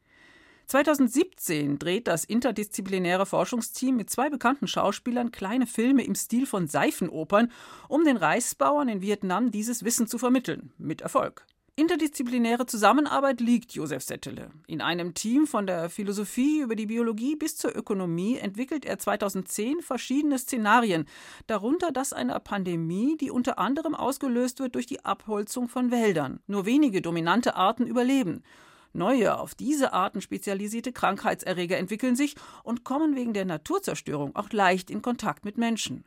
2017 0.68 1.80
dreht 1.80 2.08
das 2.08 2.26
interdisziplinäre 2.26 3.26
Forschungsteam 3.26 3.98
mit 3.98 4.12
zwei 4.12 4.30
bekannten 4.30 4.68
Schauspielern 4.68 5.32
kleine 5.32 5.66
Filme 5.66 6.04
im 6.04 6.14
Stil 6.14 6.46
von 6.46 6.68
Seifenopern, 6.68 7.52
um 7.88 8.06
den 8.06 8.18
Reisbauern 8.18 8.88
in 8.88 9.02
Vietnam 9.02 9.50
dieses 9.50 9.84
Wissen 9.84 10.06
zu 10.06 10.20
vermitteln. 10.20 10.74
Mit 10.78 11.02
Erfolg. 11.02 11.48
Interdisziplinäre 11.78 12.66
Zusammenarbeit 12.66 13.40
liegt 13.40 13.72
Josef 13.72 14.04
Settele. 14.04 14.52
In 14.68 14.82
einem 14.82 15.14
Team 15.14 15.48
von 15.48 15.66
der 15.66 15.90
Philosophie 15.90 16.60
über 16.60 16.76
die 16.76 16.88
Biologie 16.88 17.38
bis 17.38 17.56
zur 17.56 17.74
Ökonomie 17.74 18.38
entwickelt 18.38 18.84
er 18.84 19.00
2010 19.00 19.80
verschiedene 19.80 20.38
Szenarien, 20.38 21.06
darunter 21.48 21.94
das 21.94 22.12
einer 22.12 22.42
Pandemie, 22.42 23.16
die 23.16 23.32
unter 23.32 23.58
anderem 23.58 23.96
ausgelöst 23.96 24.60
wird 24.60 24.76
durch 24.76 24.86
die 24.86 25.06
Abholzung 25.06 25.70
von 25.70 25.92
Wäldern. 25.92 26.42
Nur 26.46 26.66
wenige 26.66 27.02
dominante 27.02 27.56
Arten 27.56 27.88
überleben. 27.88 28.44
Neue, 28.92 29.40
auf 29.40 29.56
diese 29.56 29.94
Arten 29.94 30.20
spezialisierte 30.20 30.92
Krankheitserreger 30.92 31.78
entwickeln 31.78 32.18
sich 32.18 32.36
und 32.64 32.84
kommen 32.84 33.16
wegen 33.16 33.32
der 33.32 33.46
Naturzerstörung 33.46 34.36
auch 34.36 34.50
leicht 34.52 34.92
in 34.92 35.02
Kontakt 35.02 35.46
mit 35.46 35.58
Menschen. 35.58 36.04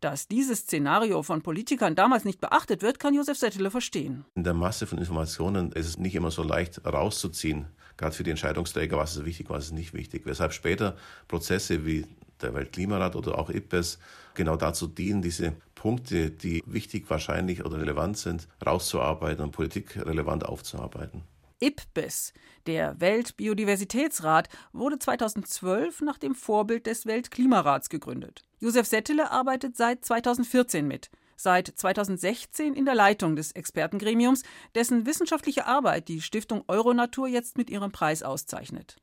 Dass 0.00 0.28
dieses 0.28 0.60
Szenario 0.60 1.22
von 1.22 1.42
Politikern 1.42 1.94
damals 1.94 2.24
nicht 2.24 2.40
beachtet 2.40 2.82
wird, 2.82 2.98
kann 2.98 3.14
Josef 3.14 3.38
Settele 3.38 3.70
verstehen. 3.70 4.24
In 4.34 4.44
der 4.44 4.54
Masse 4.54 4.86
von 4.86 4.98
Informationen 4.98 5.72
ist 5.72 5.86
es 5.86 5.98
nicht 5.98 6.14
immer 6.14 6.30
so 6.30 6.42
leicht 6.42 6.84
rauszuziehen, 6.84 7.66
gerade 7.96 8.14
für 8.14 8.22
die 8.22 8.30
Entscheidungsträger, 8.30 8.98
was 8.98 9.16
ist 9.16 9.24
wichtig, 9.24 9.48
was 9.48 9.66
ist 9.66 9.72
nicht 9.72 9.94
wichtig. 9.94 10.22
Weshalb 10.26 10.52
später 10.52 10.96
Prozesse 11.28 11.86
wie 11.86 12.06
der 12.42 12.54
Weltklimarat 12.54 13.16
oder 13.16 13.38
auch 13.38 13.48
IPBES 13.48 13.98
genau 14.34 14.56
dazu 14.56 14.86
dienen, 14.86 15.22
diese 15.22 15.54
Punkte, 15.74 16.30
die 16.30 16.62
wichtig, 16.66 17.08
wahrscheinlich 17.08 17.64
oder 17.64 17.78
relevant 17.78 18.18
sind, 18.18 18.48
rauszuarbeiten 18.64 19.42
und 19.42 19.52
politikrelevant 19.52 20.44
aufzuarbeiten. 20.44 21.22
IPBES, 21.60 22.32
der 22.66 23.00
Weltbiodiversitätsrat, 23.00 24.48
wurde 24.72 24.98
2012 24.98 26.02
nach 26.02 26.18
dem 26.18 26.34
Vorbild 26.34 26.86
des 26.86 27.06
Weltklimarats 27.06 27.88
gegründet. 27.88 28.42
Josef 28.60 28.86
Settele 28.86 29.30
arbeitet 29.30 29.76
seit 29.76 30.04
2014 30.04 30.86
mit, 30.86 31.10
seit 31.36 31.68
2016 31.68 32.74
in 32.74 32.84
der 32.84 32.94
Leitung 32.94 33.36
des 33.36 33.52
Expertengremiums, 33.52 34.42
dessen 34.74 35.06
wissenschaftliche 35.06 35.66
Arbeit 35.66 36.08
die 36.08 36.20
Stiftung 36.20 36.64
Euronatur 36.68 37.28
jetzt 37.28 37.56
mit 37.56 37.70
ihrem 37.70 37.92
Preis 37.92 38.22
auszeichnet. 38.22 38.96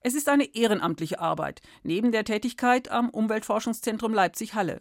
Es 0.00 0.14
ist 0.14 0.28
eine 0.28 0.54
ehrenamtliche 0.54 1.18
Arbeit, 1.18 1.62
neben 1.82 2.12
der 2.12 2.24
Tätigkeit 2.24 2.90
am 2.90 3.10
Umweltforschungszentrum 3.10 4.14
Leipzig-Halle. 4.14 4.80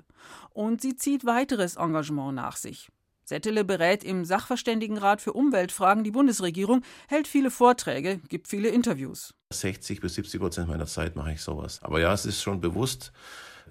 Und 0.51 0.81
sie 0.81 0.95
zieht 0.95 1.25
weiteres 1.25 1.77
Engagement 1.77 2.35
nach 2.35 2.57
sich. 2.57 2.91
Settele 3.25 3.63
berät 3.65 4.03
im 4.03 4.23
Sachverständigenrat 4.23 5.19
für 5.19 5.33
Umweltfragen 5.33 6.03
die 6.03 6.11
Bundesregierung, 6.11 6.83
hält 7.07 7.27
viele 7.27 7.49
Vorträge, 7.49 8.19
gibt 8.29 8.47
viele 8.47 8.69
Interviews. 8.69 9.33
60 9.51 9.99
bis 9.99 10.13
70 10.15 10.39
Prozent 10.39 10.67
meiner 10.67 10.85
Zeit 10.85 11.15
mache 11.15 11.31
ich 11.31 11.41
sowas. 11.41 11.79
Aber 11.81 11.99
ja, 11.99 12.13
es 12.13 12.25
ist 12.25 12.43
schon 12.43 12.61
bewusst 12.61 13.11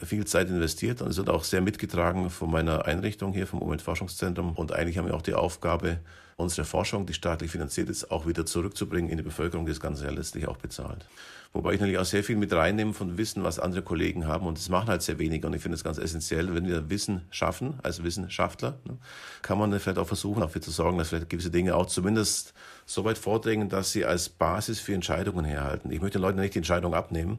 viel 0.02 0.26
Zeit 0.26 0.48
investiert 0.48 1.02
und 1.02 1.10
es 1.10 1.16
wird 1.16 1.30
auch 1.30 1.44
sehr 1.44 1.60
mitgetragen 1.60 2.30
von 2.30 2.50
meiner 2.50 2.86
Einrichtung 2.86 3.32
hier 3.32 3.46
vom 3.46 3.62
Umweltforschungszentrum. 3.62 4.54
Und 4.56 4.72
eigentlich 4.72 4.98
haben 4.98 5.06
wir 5.06 5.14
auch 5.14 5.22
die 5.22 5.34
Aufgabe, 5.34 6.00
unsere 6.36 6.64
Forschung, 6.64 7.06
die 7.06 7.14
staatlich 7.14 7.50
finanziert 7.50 7.88
ist, 7.88 8.10
auch 8.10 8.26
wieder 8.26 8.46
zurückzubringen 8.46 9.10
in 9.10 9.16
die 9.16 9.22
Bevölkerung, 9.22 9.66
die 9.66 9.72
das 9.72 9.80
Ganze 9.80 10.04
ja 10.04 10.10
letztlich 10.10 10.48
auch 10.48 10.56
bezahlt. 10.56 11.06
Wobei 11.54 11.74
ich 11.74 11.80
natürlich 11.80 12.00
auch 12.00 12.04
sehr 12.04 12.24
viel 12.24 12.34
mit 12.34 12.52
reinnehme 12.52 12.94
von 12.94 13.16
Wissen, 13.16 13.44
was 13.44 13.60
andere 13.60 13.82
Kollegen 13.82 14.26
haben. 14.26 14.44
Und 14.44 14.58
das 14.58 14.68
machen 14.68 14.88
halt 14.88 15.02
sehr 15.02 15.20
wenig. 15.20 15.44
Und 15.44 15.54
ich 15.54 15.62
finde 15.62 15.76
es 15.76 15.84
ganz 15.84 15.98
essentiell, 15.98 16.52
wenn 16.52 16.66
wir 16.66 16.90
Wissen 16.90 17.22
schaffen, 17.30 17.78
als 17.84 18.02
Wissenschaftler, 18.02 18.80
ne, 18.84 18.98
kann 19.40 19.58
man 19.58 19.78
vielleicht 19.78 19.98
auch 19.98 20.08
versuchen, 20.08 20.40
dafür 20.40 20.60
zu 20.60 20.72
sorgen, 20.72 20.98
dass 20.98 21.10
vielleicht 21.10 21.30
gewisse 21.30 21.52
Dinge 21.52 21.76
auch 21.76 21.86
zumindest 21.86 22.54
so 22.86 23.04
weit 23.04 23.18
vordringen, 23.18 23.68
dass 23.68 23.92
sie 23.92 24.04
als 24.04 24.28
Basis 24.28 24.80
für 24.80 24.94
Entscheidungen 24.94 25.44
herhalten. 25.44 25.90
Ich 25.90 26.00
möchte 26.00 26.18
den 26.18 26.22
Leuten 26.22 26.40
nicht 26.40 26.54
die 26.54 26.58
Entscheidung 26.58 26.94
abnehmen. 26.94 27.38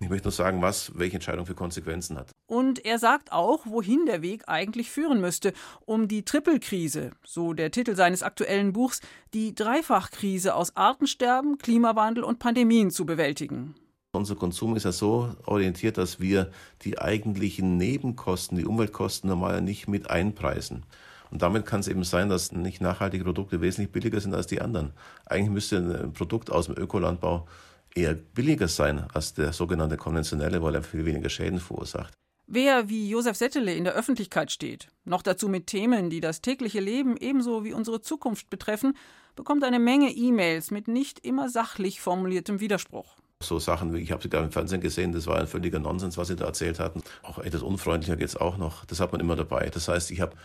Ich 0.00 0.08
möchte 0.08 0.26
nur 0.26 0.32
sagen, 0.32 0.62
was 0.62 0.92
welche 0.94 1.16
Entscheidung 1.16 1.46
für 1.46 1.54
Konsequenzen 1.54 2.18
hat. 2.18 2.30
Und 2.46 2.84
er 2.84 2.98
sagt 2.98 3.32
auch, 3.32 3.66
wohin 3.66 4.06
der 4.06 4.22
Weg 4.22 4.44
eigentlich 4.46 4.90
führen 4.90 5.20
müsste, 5.20 5.52
um 5.84 6.08
die 6.08 6.24
Trippelkrise, 6.24 7.10
so 7.24 7.52
der 7.52 7.70
Titel 7.70 7.96
seines 7.96 8.22
aktuellen 8.22 8.72
Buchs, 8.72 9.00
die 9.34 9.54
Dreifachkrise 9.54 10.54
aus 10.54 10.76
Artensterben, 10.76 11.58
Klimawandel 11.58 12.24
und 12.24 12.38
Pandemien 12.38 12.90
zu 12.90 13.04
bewältigen. 13.06 13.74
Unser 14.12 14.36
Konsum 14.36 14.76
ist 14.76 14.84
ja 14.84 14.92
so 14.92 15.34
orientiert, 15.44 15.98
dass 15.98 16.20
wir 16.20 16.50
die 16.82 16.98
eigentlichen 16.98 17.76
Nebenkosten, 17.76 18.56
die 18.56 18.64
Umweltkosten 18.64 19.28
normal 19.28 19.60
nicht 19.60 19.88
mit 19.88 20.10
einpreisen. 20.10 20.84
Und 21.30 21.42
damit 21.42 21.66
kann 21.66 21.80
es 21.80 21.88
eben 21.88 22.04
sein, 22.04 22.28
dass 22.28 22.52
nicht 22.52 22.80
nachhaltige 22.80 23.24
Produkte 23.24 23.60
wesentlich 23.60 23.92
billiger 23.92 24.20
sind 24.20 24.34
als 24.34 24.46
die 24.46 24.60
anderen. 24.60 24.92
Eigentlich 25.26 25.50
müsste 25.50 25.78
ein 25.78 26.12
Produkt 26.12 26.50
aus 26.50 26.66
dem 26.66 26.76
Ökolandbau 26.76 27.46
eher 27.94 28.14
billiger 28.14 28.68
sein 28.68 29.06
als 29.12 29.34
der 29.34 29.52
sogenannte 29.52 29.96
konventionelle, 29.96 30.62
weil 30.62 30.74
er 30.74 30.82
viel 30.82 31.04
weniger 31.04 31.28
Schäden 31.28 31.60
verursacht. 31.60 32.12
Wer 32.48 32.88
wie 32.88 33.08
Josef 33.08 33.36
Settele 33.36 33.74
in 33.74 33.82
der 33.82 33.94
Öffentlichkeit 33.94 34.52
steht, 34.52 34.86
noch 35.04 35.22
dazu 35.22 35.48
mit 35.48 35.66
Themen, 35.66 36.10
die 36.10 36.20
das 36.20 36.42
tägliche 36.42 36.78
Leben 36.78 37.16
ebenso 37.16 37.64
wie 37.64 37.72
unsere 37.72 38.00
Zukunft 38.00 38.50
betreffen, 38.50 38.96
bekommt 39.34 39.64
eine 39.64 39.80
Menge 39.80 40.12
E-Mails 40.12 40.70
mit 40.70 40.86
nicht 40.86 41.18
immer 41.24 41.48
sachlich 41.48 42.00
formuliertem 42.00 42.60
Widerspruch. 42.60 43.16
So 43.42 43.58
Sachen 43.58 43.92
wie, 43.92 43.98
ich 43.98 44.12
habe 44.12 44.22
sie 44.22 44.30
gerade 44.30 44.46
im 44.46 44.52
Fernsehen 44.52 44.80
gesehen, 44.80 45.12
das 45.12 45.26
war 45.26 45.38
ein 45.38 45.48
völliger 45.48 45.80
Nonsens, 45.80 46.16
was 46.16 46.28
sie 46.28 46.36
da 46.36 46.46
erzählt 46.46 46.78
hatten. 46.78 47.02
Auch 47.22 47.38
etwas 47.38 47.62
unfreundlicher 47.62 48.16
geht 48.16 48.28
es 48.28 48.36
auch 48.36 48.56
noch. 48.56 48.84
Das 48.84 49.00
hat 49.00 49.10
man 49.10 49.20
immer 49.20 49.36
dabei. 49.36 49.68
Das 49.68 49.88
heißt, 49.88 50.10
ich 50.12 50.20
habe 50.20 50.36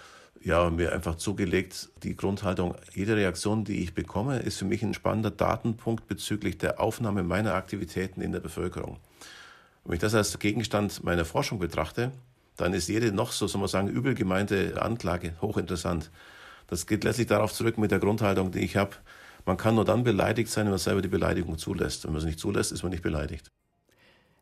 ja, 0.43 0.69
mir 0.69 0.91
einfach 0.91 1.15
zugelegt, 1.15 1.89
die 2.03 2.15
Grundhaltung, 2.15 2.75
jede 2.93 3.15
Reaktion, 3.15 3.63
die 3.63 3.83
ich 3.83 3.93
bekomme, 3.93 4.39
ist 4.39 4.57
für 4.57 4.65
mich 4.65 4.81
ein 4.83 4.93
spannender 4.93 5.31
Datenpunkt 5.31 6.07
bezüglich 6.07 6.57
der 6.57 6.79
Aufnahme 6.79 7.23
meiner 7.23 7.53
Aktivitäten 7.53 8.21
in 8.21 8.31
der 8.31 8.39
Bevölkerung. 8.39 8.97
Wenn 9.83 9.95
ich 9.95 9.99
das 9.99 10.15
als 10.15 10.37
Gegenstand 10.39 11.03
meiner 11.03 11.25
Forschung 11.25 11.59
betrachte, 11.59 12.11
dann 12.57 12.73
ist 12.73 12.87
jede 12.87 13.11
noch 13.11 13.31
so, 13.31 13.47
soll 13.47 13.61
man 13.61 13.67
sagen, 13.67 13.87
übel 13.87 14.13
gemeinte 14.13 14.81
Anklage 14.81 15.33
hochinteressant. 15.41 16.11
Das 16.67 16.87
geht 16.87 17.03
letztlich 17.03 17.27
darauf 17.27 17.53
zurück 17.53 17.77
mit 17.77 17.91
der 17.91 17.99
Grundhaltung, 17.99 18.51
die 18.51 18.59
ich 18.59 18.77
habe. 18.77 18.91
Man 19.45 19.57
kann 19.57 19.75
nur 19.75 19.85
dann 19.85 20.03
beleidigt 20.03 20.49
sein, 20.49 20.65
wenn 20.65 20.71
man 20.71 20.79
selber 20.79 21.01
die 21.01 21.07
Beleidigung 21.07 21.57
zulässt. 21.57 22.05
Wenn 22.05 22.13
man 22.13 22.19
es 22.19 22.25
nicht 22.25 22.39
zulässt, 22.39 22.71
ist 22.71 22.83
man 22.83 22.91
nicht 22.91 23.03
beleidigt. 23.03 23.47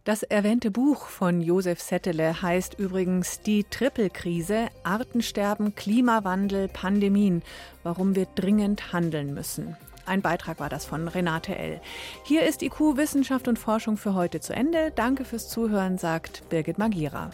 Das 0.06 0.24
erwähnte 0.24 0.72
Buch 0.72 1.08
von 1.08 1.42
Josef 1.42 1.82
Settele 1.82 2.42
heißt 2.42 2.80
übrigens 2.80 3.42
Die 3.42 3.66
Trippelkrise, 3.66 4.70
Artensterben, 4.84 5.76
Klimawandel, 5.76 6.70
Pandemien, 6.70 7.44
warum 7.84 8.16
wir 8.16 8.26
dringend 8.36 8.94
handeln 8.94 9.34
müssen. 9.34 9.76
Ein 10.06 10.22
Beitrag 10.22 10.60
war 10.60 10.70
das 10.70 10.86
von 10.86 11.08
Renate 11.10 11.56
L. 11.56 11.82
Hier 12.24 12.44
ist 12.44 12.64
IQ 12.64 12.96
Wissenschaft 12.96 13.48
und 13.48 13.60
Forschung 13.60 13.98
für 13.98 14.16
heute 14.16 14.40
zu 14.40 14.54
Ende. 14.54 14.92
Danke 14.96 15.26
fürs 15.26 15.50
Zuhören, 15.50 15.98
sagt 15.98 16.48
Birgit 16.50 16.80
Magira. 16.80 17.30